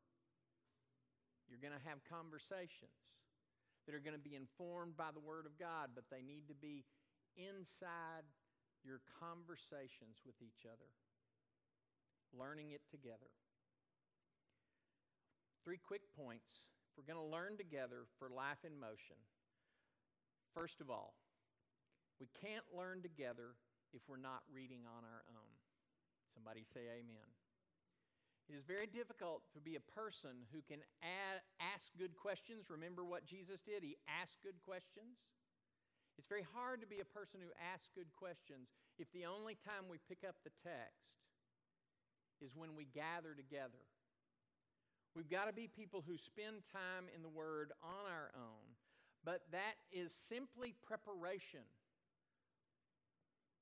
you're 1.51 1.63
going 1.63 1.75
to 1.75 1.89
have 1.89 2.03
conversations 2.07 2.95
that 3.87 3.95
are 3.95 4.03
going 4.03 4.19
to 4.19 4.23
be 4.23 4.35
informed 4.35 4.97
by 4.99 5.15
the 5.15 5.23
Word 5.23 5.47
of 5.47 5.59
God, 5.59 5.95
but 5.95 6.11
they 6.11 6.23
need 6.23 6.47
to 6.51 6.59
be 6.59 6.87
inside 7.39 8.27
your 8.83 9.03
conversations 9.19 10.23
with 10.27 10.39
each 10.43 10.67
other, 10.67 10.91
learning 12.35 12.71
it 12.71 12.83
together. 12.91 13.31
Three 15.67 15.79
quick 15.79 16.03
points. 16.15 16.63
If 16.87 16.95
we're 16.95 17.11
going 17.11 17.23
to 17.23 17.35
learn 17.35 17.59
together 17.59 18.07
for 18.19 18.31
life 18.31 18.63
in 18.63 18.79
motion, 18.79 19.19
first 20.55 20.81
of 20.81 20.91
all, 20.91 21.15
we 22.21 22.31
can't 22.41 22.65
learn 22.71 23.03
together 23.03 23.59
if 23.97 24.05
we're 24.05 24.21
not 24.21 24.45
reading 24.53 24.85
on 24.85 25.09
our 25.09 25.25
own. 25.33 25.53
Somebody 26.37 26.69
say 26.69 26.85
amen. 26.93 27.25
It 28.47 28.55
is 28.55 28.63
very 28.63 28.87
difficult 28.87 29.43
to 29.57 29.61
be 29.61 29.75
a 29.75 29.91
person 29.97 30.47
who 30.53 30.63
can 30.63 30.85
add, 31.03 31.43
ask 31.59 31.91
good 31.99 32.15
questions. 32.15 32.71
Remember 32.71 33.03
what 33.03 33.27
Jesus 33.27 33.65
did? 33.65 33.83
He 33.83 33.97
asked 34.07 34.39
good 34.45 34.61
questions. 34.63 35.19
It's 36.15 36.29
very 36.29 36.47
hard 36.55 36.81
to 36.81 36.87
be 36.87 37.01
a 37.01 37.09
person 37.09 37.41
who 37.43 37.51
asks 37.59 37.91
good 37.97 38.13
questions 38.15 38.71
if 39.01 39.11
the 39.11 39.27
only 39.27 39.59
time 39.67 39.91
we 39.91 39.99
pick 40.07 40.23
up 40.23 40.37
the 40.45 40.55
text 40.63 41.11
is 42.41 42.55
when 42.55 42.77
we 42.77 42.87
gather 42.95 43.35
together. 43.35 43.83
We've 45.17 45.29
got 45.29 45.49
to 45.49 45.53
be 45.53 45.67
people 45.67 46.05
who 46.07 46.17
spend 46.17 46.63
time 46.71 47.09
in 47.17 47.25
the 47.25 47.33
Word 47.33 47.73
on 47.83 48.05
our 48.05 48.31
own, 48.37 48.77
but 49.25 49.43
that 49.51 49.81
is 49.91 50.13
simply 50.13 50.77
preparation 50.87 51.65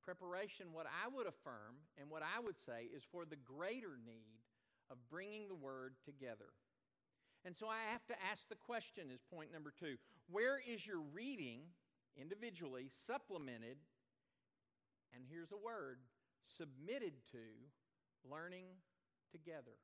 Preparation, 0.05 0.67
what 0.73 0.87
I 0.87 1.09
would 1.09 1.27
affirm 1.27 1.81
and 1.99 2.11
what 2.11 2.23
I 2.23 2.41
would 2.41 2.59
say, 2.59 2.89
is 2.95 3.03
for 3.11 3.25
the 3.25 3.37
greater 3.37 3.97
need 4.05 4.45
of 4.91 4.99
bringing 5.11 5.49
the 5.49 5.55
Word 5.55 5.95
together. 6.05 6.53
And 7.45 7.57
so 7.57 7.69
I 7.69 7.93
have 7.93 8.07
to 8.07 8.15
ask 8.31 8.49
the 8.49 8.57
question, 8.57 9.05
is 9.13 9.21
point 9.33 9.53
number 9.53 9.73
two 9.79 9.97
where 10.31 10.61
is 10.61 10.87
your 10.87 11.01
reading 11.13 11.61
individually 12.17 12.89
supplemented, 13.07 13.77
and 15.15 15.25
here's 15.29 15.53
a 15.53 15.57
word, 15.57 15.99
submitted 16.57 17.13
to 17.33 17.45
learning 18.31 18.65
together? 19.31 19.77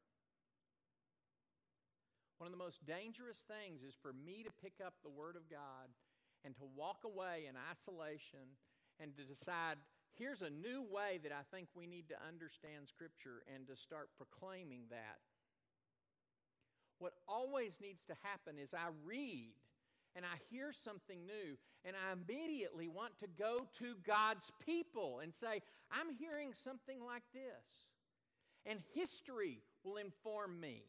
One 2.39 2.47
of 2.47 2.53
the 2.53 2.65
most 2.65 2.85
dangerous 2.87 3.45
things 3.45 3.83
is 3.83 3.95
for 4.01 4.15
me 4.15 4.43
to 4.43 4.51
pick 4.65 4.81
up 4.85 4.95
the 5.03 5.11
Word 5.11 5.37
of 5.37 5.51
God 5.51 5.93
and 6.43 6.57
to 6.57 6.65
walk 6.75 7.05
away 7.05 7.45
in 7.47 7.55
isolation 7.71 8.57
and 8.99 9.15
to 9.17 9.25
decide, 9.25 9.77
here's 10.19 10.43
a 10.43 10.51
new 10.51 10.85
way 10.91 11.19
that 11.23 11.33
I 11.33 11.43
think 11.55 11.69
we 11.75 11.87
need 11.87 12.09
to 12.09 12.17
understand 12.27 12.89
Scripture 12.89 13.43
and 13.55 13.67
to 13.67 13.77
start 13.77 14.11
proclaiming 14.17 14.83
that. 14.91 15.19
What 16.99 17.15
always 17.27 17.81
needs 17.81 18.05
to 18.07 18.15
happen 18.23 18.59
is 18.59 18.75
I 18.75 18.89
read 19.05 19.53
and 20.17 20.25
I 20.25 20.37
hear 20.51 20.73
something 20.73 21.25
new, 21.25 21.57
and 21.85 21.95
I 21.95 22.13
immediately 22.13 22.89
want 22.89 23.17
to 23.21 23.29
go 23.29 23.67
to 23.79 23.95
God's 24.05 24.51
people 24.67 25.21
and 25.23 25.33
say, 25.33 25.63
I'm 25.91 26.11
hearing 26.19 26.53
something 26.53 26.99
like 27.07 27.23
this. 27.33 27.87
And 28.67 28.81
history 28.93 29.63
will 29.85 29.97
inform 29.97 30.61
me 30.61 30.83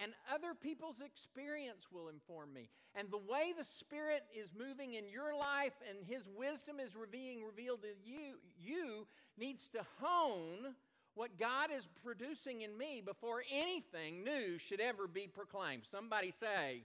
and 0.00 0.12
other 0.32 0.54
people's 0.54 1.00
experience 1.00 1.88
will 1.92 2.08
inform 2.08 2.52
me. 2.52 2.68
And 2.94 3.10
the 3.10 3.18
way 3.18 3.52
the 3.56 3.64
Spirit 3.64 4.22
is 4.34 4.50
moving 4.56 4.94
in 4.94 5.08
your 5.08 5.36
life 5.36 5.74
and 5.88 5.98
His 6.06 6.28
wisdom 6.36 6.80
is 6.80 6.96
being 7.10 7.42
revealed 7.44 7.82
to 7.82 7.88
you, 8.04 8.36
you 8.60 9.06
needs 9.36 9.68
to 9.68 9.80
hone 10.00 10.74
what 11.14 11.38
God 11.38 11.70
is 11.76 11.88
producing 12.04 12.62
in 12.62 12.78
me 12.78 13.02
before 13.04 13.42
anything 13.52 14.22
new 14.22 14.58
should 14.58 14.80
ever 14.80 15.08
be 15.08 15.26
proclaimed. 15.26 15.82
Somebody 15.90 16.30
say, 16.30 16.84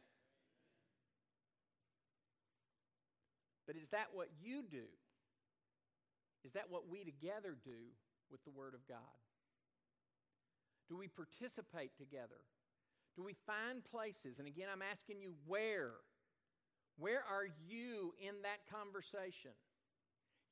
But 3.65 3.78
is 3.78 3.89
that 3.89 4.08
what 4.13 4.28
you 4.41 4.63
do? 4.69 4.86
Is 6.45 6.54
that 6.54 6.69
what 6.69 6.89
we 6.89 7.04
together 7.04 7.56
do 7.63 7.93
with 8.30 8.43
the 8.43 8.52
Word 8.52 8.73
of 8.73 8.86
God? 8.88 8.97
Do 10.89 10.97
we 10.97 11.08
participate 11.08 11.91
together? 11.97 12.41
Do 13.15 13.23
we 13.23 13.36
find 13.45 13.84
places? 13.84 14.39
And 14.39 14.47
again, 14.47 14.67
I'm 14.71 14.82
asking 14.82 15.21
you, 15.21 15.34
where? 15.45 15.91
Where 16.97 17.23
are 17.30 17.45
you 17.67 18.13
in 18.19 18.41
that 18.43 18.65
conversation? 18.71 19.52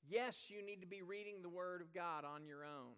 Yes, 0.08 0.46
you 0.48 0.66
need 0.66 0.82
to 0.82 0.88
be 0.88 1.02
reading 1.02 1.42
the 1.42 1.50
Word 1.50 1.82
of 1.82 1.94
God 1.94 2.26
on 2.26 2.46
your 2.46 2.64
own. 2.64 2.94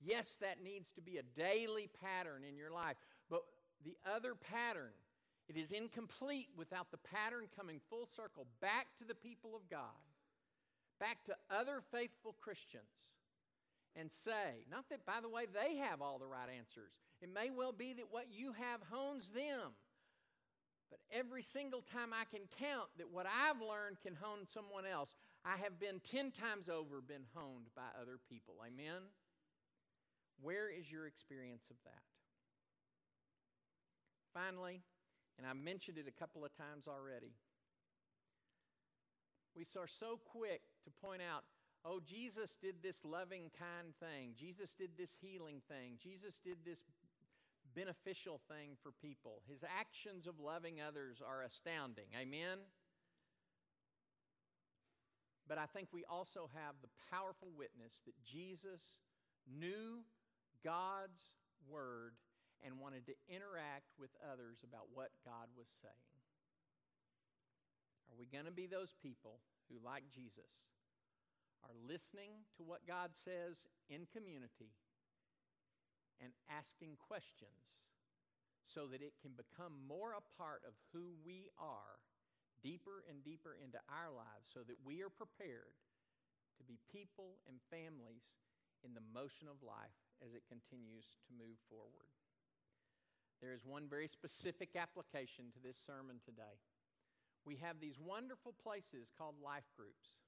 Yes, 0.00 0.36
that 0.40 0.62
needs 0.62 0.90
to 0.92 1.02
be 1.02 1.18
a 1.18 1.22
daily 1.36 1.88
pattern 2.00 2.42
in 2.48 2.56
your 2.56 2.70
life. 2.70 2.96
But 3.30 3.42
the 3.84 3.96
other 4.04 4.34
pattern, 4.34 4.92
it 5.48 5.56
is 5.56 5.72
incomplete 5.72 6.48
without 6.56 6.90
the 6.90 6.98
pattern 6.98 7.46
coming 7.56 7.80
full 7.90 8.06
circle 8.16 8.46
back 8.60 8.86
to 8.98 9.04
the 9.04 9.14
people 9.14 9.56
of 9.56 9.68
God, 9.70 10.02
back 11.00 11.24
to 11.26 11.36
other 11.50 11.82
faithful 11.92 12.34
Christians 12.40 12.82
and 13.96 14.10
say, 14.10 14.66
not 14.70 14.88
that, 14.90 15.06
by 15.06 15.20
the 15.22 15.28
way, 15.28 15.46
they 15.46 15.76
have 15.76 16.02
all 16.02 16.18
the 16.18 16.26
right 16.26 16.48
answers. 16.50 16.92
It 17.22 17.32
may 17.32 17.50
well 17.50 17.72
be 17.72 17.92
that 17.94 18.10
what 18.10 18.26
you 18.30 18.52
have 18.52 18.80
hones 18.90 19.30
them. 19.30 19.72
But 20.90 21.00
every 21.10 21.42
single 21.42 21.82
time 21.82 22.10
I 22.12 22.24
can 22.24 22.46
count 22.58 22.88
that 22.98 23.10
what 23.10 23.26
I've 23.26 23.60
learned 23.60 24.00
can 24.02 24.14
hone 24.14 24.46
someone 24.46 24.86
else, 24.86 25.14
I 25.44 25.56
have 25.58 25.78
been 25.78 26.00
10 26.00 26.32
times 26.32 26.68
over 26.68 27.00
been 27.00 27.26
honed 27.34 27.66
by 27.74 27.88
other 28.00 28.18
people. 28.28 28.54
Amen? 28.60 29.02
Where 30.40 30.68
is 30.68 30.90
your 30.90 31.06
experience 31.06 31.66
of 31.70 31.76
that? 31.84 32.02
Finally, 34.32 34.82
and 35.38 35.46
I 35.46 35.52
mentioned 35.52 35.98
it 35.98 36.06
a 36.08 36.18
couple 36.18 36.44
of 36.44 36.56
times 36.56 36.86
already, 36.86 37.32
we 39.56 39.62
are 39.78 39.86
so 39.86 40.18
quick 40.24 40.62
to 40.84 40.90
point 40.90 41.22
out 41.22 41.44
oh, 41.84 42.00
Jesus 42.00 42.56
did 42.60 42.76
this 42.82 42.96
loving, 43.04 43.50
kind 43.58 43.92
thing. 44.00 44.32
Jesus 44.38 44.74
did 44.74 44.90
this 44.96 45.14
healing 45.20 45.60
thing. 45.68 45.98
Jesus 46.02 46.40
did 46.44 46.58
this 46.64 46.80
beneficial 47.74 48.40
thing 48.48 48.76
for 48.82 48.92
people. 49.02 49.42
His 49.48 49.64
actions 49.64 50.26
of 50.26 50.40
loving 50.40 50.80
others 50.80 51.20
are 51.20 51.42
astounding. 51.42 52.06
Amen? 52.16 52.58
But 55.48 55.58
I 55.58 55.66
think 55.66 55.88
we 55.92 56.04
also 56.08 56.48
have 56.54 56.74
the 56.80 56.88
powerful 57.10 57.48
witness 57.52 58.00
that 58.06 58.16
Jesus 58.24 58.80
knew 59.44 60.00
God's 60.64 61.36
word 61.68 62.16
and 62.64 62.80
wanted 62.80 63.04
to 63.06 63.14
interact 63.28 63.92
with 64.00 64.08
others 64.24 64.64
about 64.64 64.88
what 64.94 65.12
God 65.20 65.52
was 65.52 65.68
saying. 65.84 66.16
Are 68.08 68.16
we 68.16 68.24
going 68.24 68.48
to 68.48 68.54
be 68.54 68.64
those 68.64 68.96
people 69.02 69.44
who, 69.68 69.76
like 69.84 70.08
Jesus, 70.08 70.64
are 71.64 71.72
listening 71.88 72.44
to 72.60 72.62
what 72.62 72.84
God 72.84 73.16
says 73.16 73.64
in 73.88 74.04
community 74.12 74.76
and 76.20 76.36
asking 76.52 77.00
questions 77.00 77.88
so 78.68 78.84
that 78.92 79.00
it 79.00 79.16
can 79.24 79.32
become 79.32 79.72
more 79.88 80.12
a 80.12 80.24
part 80.36 80.60
of 80.68 80.76
who 80.92 81.16
we 81.24 81.48
are 81.56 82.00
deeper 82.60 83.04
and 83.08 83.24
deeper 83.24 83.56
into 83.56 83.80
our 83.88 84.12
lives 84.12 84.48
so 84.52 84.60
that 84.64 84.80
we 84.84 85.00
are 85.00 85.12
prepared 85.12 85.76
to 86.56 86.64
be 86.64 86.80
people 86.88 87.40
and 87.48 87.60
families 87.68 88.40
in 88.84 88.92
the 88.92 89.04
motion 89.12 89.48
of 89.48 89.60
life 89.64 90.00
as 90.24 90.32
it 90.32 90.48
continues 90.48 91.16
to 91.28 91.36
move 91.36 91.56
forward. 91.68 92.08
There 93.44 93.52
is 93.52 93.66
one 93.66 93.84
very 93.84 94.08
specific 94.08 94.72
application 94.76 95.52
to 95.52 95.60
this 95.60 95.76
sermon 95.76 96.20
today. 96.24 96.56
We 97.44 97.60
have 97.60 97.76
these 97.80 98.00
wonderful 98.00 98.54
places 98.56 99.12
called 99.12 99.36
life 99.44 99.68
groups. 99.76 100.24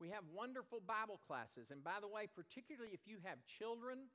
We 0.00 0.10
have 0.10 0.24
wonderful 0.34 0.82
Bible 0.84 1.20
classes. 1.26 1.70
And 1.70 1.82
by 1.82 1.98
the 2.00 2.08
way, 2.08 2.26
particularly 2.26 2.90
if 2.92 3.06
you 3.06 3.18
have 3.24 3.38
children, 3.46 4.10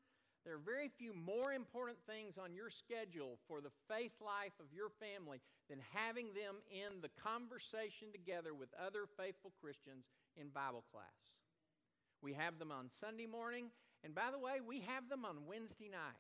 there 0.46 0.56
are 0.56 0.64
very 0.64 0.90
few 0.98 1.14
more 1.14 1.52
important 1.52 2.00
things 2.08 2.38
on 2.38 2.56
your 2.56 2.70
schedule 2.70 3.40
for 3.48 3.60
the 3.60 3.74
faith 3.92 4.16
life 4.24 4.56
of 4.60 4.72
your 4.72 4.90
family 5.00 5.42
than 5.70 5.80
having 5.94 6.32
them 6.34 6.64
in 6.72 7.02
the 7.02 7.12
conversation 7.20 8.12
together 8.12 8.54
with 8.54 8.70
other 8.80 9.04
faithful 9.20 9.52
Christians 9.60 10.08
in 10.40 10.50
Bible 10.50 10.84
class. 10.92 11.36
We 12.22 12.34
have 12.34 12.60
them 12.60 12.72
on 12.72 12.90
Sunday 13.00 13.28
morning, 13.28 13.72
and 14.04 14.16
by 14.16 14.32
the 14.32 14.40
way, 14.40 14.60
we 14.64 14.82
have 14.88 15.08
them 15.10 15.26
on 15.26 15.48
Wednesday 15.48 15.90
night. 15.92 16.20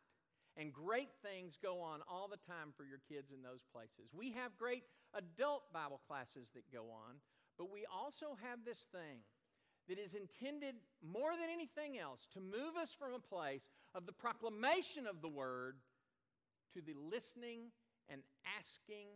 And 0.57 0.73
great 0.73 1.09
things 1.23 1.55
go 1.61 1.79
on 1.79 2.01
all 2.09 2.27
the 2.27 2.41
time 2.43 2.75
for 2.75 2.83
your 2.83 2.99
kids 3.07 3.31
in 3.31 3.41
those 3.41 3.63
places. 3.71 4.11
We 4.11 4.31
have 4.33 4.57
great 4.57 4.83
adult 5.13 5.71
Bible 5.71 6.01
classes 6.07 6.51
that 6.55 6.67
go 6.71 6.91
on, 6.91 7.15
but 7.57 7.71
we 7.71 7.85
also 7.87 8.35
have 8.43 8.65
this 8.65 8.83
thing 8.91 9.23
that 9.89 9.99
is 9.99 10.13
intended 10.13 10.75
more 11.01 11.31
than 11.33 11.49
anything 11.51 11.97
else 11.97 12.27
to 12.33 12.39
move 12.39 12.77
us 12.79 12.95
from 12.97 13.13
a 13.13 13.19
place 13.19 13.67
of 13.93 14.05
the 14.05 14.13
proclamation 14.13 15.07
of 15.07 15.21
the 15.21 15.27
word 15.27 15.75
to 16.73 16.81
the 16.81 16.93
listening 17.11 17.73
and 18.07 18.21
asking 18.57 19.09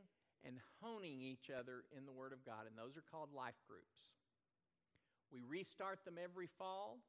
and 0.45 0.57
honing 0.81 1.21
each 1.21 1.49
other 1.49 1.85
in 1.95 2.05
the 2.05 2.11
Word 2.11 2.33
of 2.33 2.45
God. 2.45 2.67
And 2.67 2.75
those 2.75 2.97
are 2.97 3.05
called 3.09 3.29
life 3.33 3.57
groups. 3.67 4.11
We 5.31 5.41
restart 5.47 6.03
them 6.05 6.15
every 6.21 6.47
fall. 6.59 6.99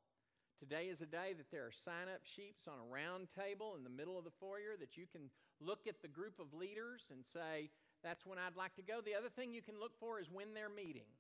Today 0.59 0.87
is 0.87 1.03
a 1.03 1.07
day 1.07 1.35
that 1.37 1.50
there 1.50 1.66
are 1.66 1.74
sign 1.74 2.09
up 2.12 2.22
sheets 2.22 2.68
on 2.68 2.79
a 2.79 2.92
round 2.92 3.29
table 3.35 3.74
in 3.77 3.83
the 3.83 3.90
middle 3.90 4.16
of 4.16 4.24
the 4.24 4.38
foyer 4.38 4.79
that 4.79 4.96
you 4.96 5.05
can 5.11 5.29
look 5.61 5.87
at 5.88 6.00
the 6.00 6.09
group 6.09 6.38
of 6.38 6.55
leaders 6.55 7.11
and 7.11 7.27
say, 7.27 7.68
That's 8.03 8.24
when 8.24 8.38
I'd 8.38 8.57
like 8.57 8.74
to 8.77 8.87
go. 8.87 9.00
The 9.03 9.18
other 9.18 9.29
thing 9.29 9.53
you 9.53 9.62
can 9.62 9.81
look 9.81 9.98
for 9.98 10.20
is 10.20 10.31
when 10.31 10.55
they're 10.55 10.72
meeting. 10.72 11.11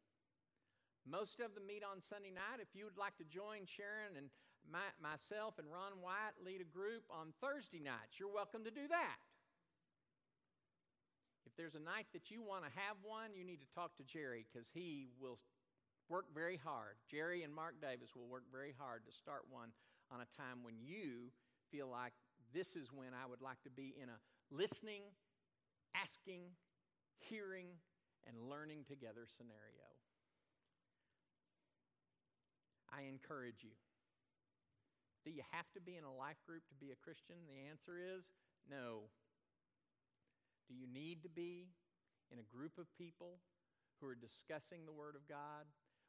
Most 1.04 1.40
of 1.40 1.52
them 1.54 1.68
meet 1.68 1.84
on 1.84 2.00
Sunday 2.00 2.32
night. 2.32 2.64
If 2.64 2.72
you 2.72 2.88
would 2.88 2.96
like 2.96 3.16
to 3.20 3.28
join 3.28 3.68
Sharon 3.68 4.16
and 4.16 4.32
my, 4.64 4.88
myself 4.96 5.60
and 5.60 5.68
Ron 5.68 6.00
White 6.00 6.40
lead 6.40 6.64
a 6.64 6.68
group 6.68 7.04
on 7.12 7.36
Thursday 7.44 7.80
nights, 7.80 8.16
you're 8.16 8.32
welcome 8.32 8.64
to 8.64 8.72
do 8.72 8.88
that. 8.88 9.20
If 11.44 11.52
there's 11.60 11.76
a 11.76 11.84
night 11.84 12.08
that 12.16 12.32
you 12.32 12.40
want 12.42 12.64
to 12.64 12.72
have 12.72 12.96
one, 13.04 13.36
you 13.36 13.44
need 13.44 13.60
to 13.60 13.70
talk 13.76 13.94
to 14.00 14.04
Jerry 14.04 14.48
because 14.48 14.66
he 14.72 15.12
will 15.20 15.38
work 16.08 16.26
very 16.34 16.56
hard. 16.56 16.96
Jerry 17.08 17.44
and 17.44 17.52
Mark 17.52 17.80
Davis 17.80 18.16
will 18.16 18.26
work 18.26 18.44
very 18.50 18.74
hard 18.76 19.04
to 19.06 19.12
start 19.12 19.44
one 19.50 19.70
on 20.10 20.20
a 20.20 20.28
time 20.36 20.64
when 20.64 20.74
you 20.80 21.30
feel 21.70 21.88
like 21.88 22.12
this 22.52 22.76
is 22.76 22.88
when 22.92 23.12
I 23.12 23.28
would 23.28 23.40
like 23.40 23.62
to 23.64 23.70
be 23.70 23.94
in 24.00 24.08
a 24.08 24.18
listening, 24.50 25.02
asking, 25.94 26.42
hearing, 27.18 27.68
and 28.26 28.36
learning 28.48 28.84
together 28.88 29.28
scenario. 29.28 29.93
I 32.94 33.10
encourage 33.10 33.66
you. 33.66 33.74
Do 35.26 35.34
you 35.34 35.42
have 35.50 35.66
to 35.74 35.82
be 35.82 35.98
in 35.98 36.06
a 36.06 36.14
life 36.14 36.38
group 36.46 36.62
to 36.70 36.76
be 36.78 36.94
a 36.94 37.02
Christian? 37.02 37.42
The 37.50 37.66
answer 37.66 37.98
is 37.98 38.22
no. 38.70 39.10
Do 40.70 40.78
you 40.78 40.86
need 40.86 41.26
to 41.26 41.32
be 41.32 41.74
in 42.30 42.38
a 42.38 42.46
group 42.46 42.78
of 42.78 42.86
people 42.94 43.42
who 43.98 44.06
are 44.06 44.14
discussing 44.14 44.86
the 44.86 44.94
Word 44.94 45.16
of 45.16 45.26
God, 45.26 45.66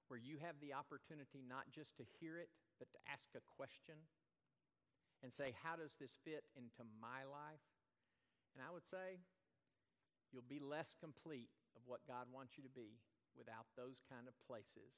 where 0.08 0.19
you 0.19 0.38
have 0.43 0.60
the 0.62 0.78
opportunity 0.78 1.41
not 1.41 1.71
just 1.74 1.98
to 1.98 2.06
hear 2.19 2.38
it, 2.38 2.52
but 2.78 2.91
to 2.91 3.00
ask 3.10 3.34
a 3.34 3.43
question 3.58 3.98
and 5.24 5.32
say, 5.32 5.56
How 5.63 5.80
does 5.80 5.95
this 5.98 6.13
fit 6.21 6.45
into 6.54 6.84
my 7.02 7.26
life? 7.26 7.63
And 8.54 8.63
I 8.63 8.71
would 8.71 8.88
say, 8.88 9.19
you'll 10.32 10.48
be 10.48 10.63
less 10.63 10.95
complete 11.00 11.52
of 11.76 11.84
what 11.88 12.04
God 12.08 12.28
wants 12.32 12.56
you 12.56 12.63
to 12.63 12.71
be 12.71 13.00
without 13.36 13.67
those 13.76 14.00
kind 14.08 14.28
of 14.28 14.36
places 14.48 14.95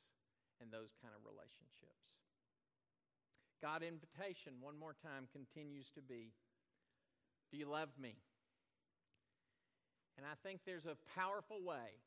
and 0.61 0.71
those 0.71 0.93
kind 1.01 1.13
of 1.13 1.21
relationships. 1.25 2.07
God 3.61 3.81
invitation, 3.81 4.61
one 4.61 4.77
more 4.77 4.93
time, 4.93 5.27
continues 5.33 5.89
to 5.95 6.01
be 6.01 6.33
Do 7.51 7.57
you 7.57 7.65
love 7.65 7.89
me? 7.99 8.15
And 10.17 10.25
I 10.25 10.33
think 10.41 10.61
there's 10.65 10.85
a 10.85 10.97
powerful 11.15 11.61
way 11.63 12.01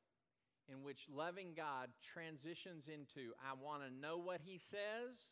in 0.70 0.82
which 0.82 1.06
loving 1.10 1.54
God 1.56 1.88
transitions 2.02 2.86
into 2.86 3.34
I 3.38 3.54
want 3.54 3.82
to 3.82 3.90
know 3.90 4.18
what 4.18 4.40
He 4.44 4.58
says, 4.58 5.30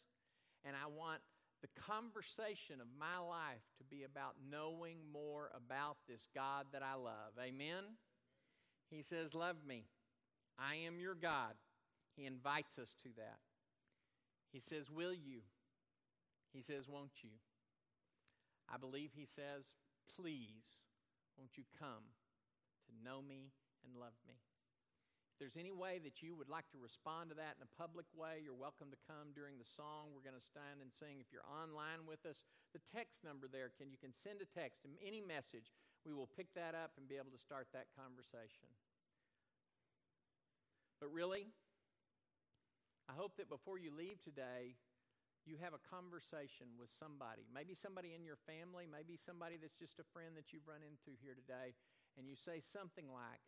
and 0.64 0.74
I 0.74 0.86
want 0.86 1.20
the 1.62 1.68
conversation 1.80 2.80
of 2.80 2.86
my 2.98 3.18
life 3.18 3.66
to 3.78 3.84
be 3.84 4.04
about 4.04 4.34
knowing 4.50 4.98
more 5.12 5.50
about 5.54 5.96
this 6.08 6.28
God 6.34 6.66
that 6.72 6.82
I 6.82 6.94
love. 6.94 7.34
Amen? 7.40 7.98
He 8.90 9.02
says, 9.02 9.34
Love 9.34 9.56
me. 9.66 9.84
I 10.58 10.76
am 10.86 11.00
your 11.00 11.14
God. 11.14 11.54
He 12.18 12.26
invites 12.26 12.82
us 12.82 12.98
to 13.06 13.14
that. 13.14 13.38
He 14.50 14.58
says, 14.58 14.90
Will 14.90 15.14
you? 15.14 15.46
He 16.50 16.66
says, 16.66 16.90
Won't 16.90 17.22
you? 17.22 17.38
I 18.66 18.74
believe 18.74 19.14
he 19.14 19.22
says, 19.22 19.70
Please, 20.18 20.82
won't 21.38 21.54
you 21.54 21.62
come 21.78 22.10
to 22.90 22.92
know 23.06 23.22
me 23.22 23.54
and 23.86 23.94
love 23.94 24.18
me. 24.26 24.34
If 24.34 25.38
there's 25.38 25.54
any 25.54 25.70
way 25.70 26.02
that 26.02 26.18
you 26.18 26.34
would 26.34 26.50
like 26.50 26.66
to 26.74 26.82
respond 26.82 27.30
to 27.30 27.38
that 27.38 27.54
in 27.54 27.62
a 27.62 27.78
public 27.78 28.10
way, 28.10 28.42
you're 28.42 28.58
welcome 28.58 28.90
to 28.90 29.06
come 29.06 29.30
during 29.30 29.54
the 29.54 29.70
song. 29.78 30.10
We're 30.10 30.26
going 30.26 30.34
to 30.34 30.42
stand 30.42 30.82
and 30.82 30.90
sing. 30.90 31.22
If 31.22 31.30
you're 31.30 31.46
online 31.46 32.02
with 32.02 32.26
us, 32.26 32.42
the 32.74 32.82
text 32.82 33.22
number 33.22 33.46
there, 33.46 33.70
can 33.70 33.94
you 33.94 34.00
can 34.02 34.10
send 34.10 34.42
a 34.42 34.48
text, 34.50 34.82
any 34.98 35.22
message. 35.22 35.70
We 36.02 36.10
will 36.10 36.26
pick 36.26 36.50
that 36.58 36.74
up 36.74 36.98
and 36.98 37.06
be 37.06 37.14
able 37.14 37.30
to 37.30 37.38
start 37.38 37.70
that 37.70 37.94
conversation. 37.94 38.66
But 40.98 41.14
really, 41.14 41.54
I 43.08 43.16
hope 43.16 43.40
that 43.40 43.48
before 43.48 43.80
you 43.80 43.88
leave 43.88 44.20
today, 44.20 44.76
you 45.48 45.56
have 45.64 45.72
a 45.72 45.80
conversation 45.88 46.76
with 46.76 46.92
somebody, 46.92 47.48
maybe 47.48 47.72
somebody 47.72 48.12
in 48.12 48.20
your 48.20 48.36
family, 48.44 48.84
maybe 48.84 49.16
somebody 49.16 49.56
that's 49.56 49.80
just 49.80 49.96
a 49.96 50.04
friend 50.12 50.36
that 50.36 50.52
you've 50.52 50.68
run 50.68 50.84
into 50.84 51.16
here 51.24 51.32
today, 51.32 51.72
and 52.20 52.28
you 52.28 52.36
say 52.36 52.60
something 52.60 53.08
like, 53.08 53.40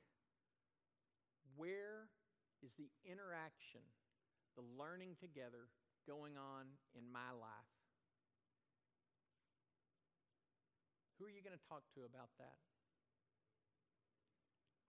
Where 1.60 2.08
is 2.64 2.72
the 2.80 2.88
interaction, 3.04 3.84
the 4.56 4.64
learning 4.80 5.20
together 5.20 5.68
going 6.08 6.40
on 6.40 6.80
in 6.96 7.04
my 7.04 7.28
life? 7.36 7.76
Who 11.20 11.28
are 11.28 11.34
you 11.36 11.44
going 11.44 11.52
to 11.52 11.68
talk 11.68 11.84
to 12.00 12.08
about 12.08 12.32
that? 12.40 12.56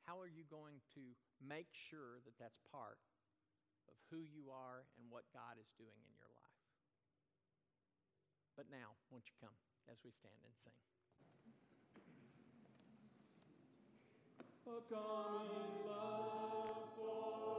How 0.08 0.16
are 0.16 0.32
you 0.32 0.48
going 0.48 0.80
to 0.96 1.04
make 1.44 1.68
sure 1.76 2.24
that 2.24 2.40
that's 2.40 2.64
part 2.72 3.04
of 3.92 4.00
who 4.10 4.24
you 4.24 4.48
are 4.50 4.88
and 4.96 5.12
what 5.12 5.28
God 5.36 5.60
is 5.60 5.68
doing 5.76 6.00
in 6.08 6.14
your 6.16 6.32
life? 6.34 6.64
But 8.56 8.72
now, 8.72 8.96
won't 9.12 9.28
you 9.28 9.36
come 9.40 9.56
as 9.92 10.00
we 10.04 10.12
stand 10.16 10.40
and 10.44 10.56
sing? 10.64 10.80
a 14.72 14.80
common 14.88 15.86
love. 15.86 17.51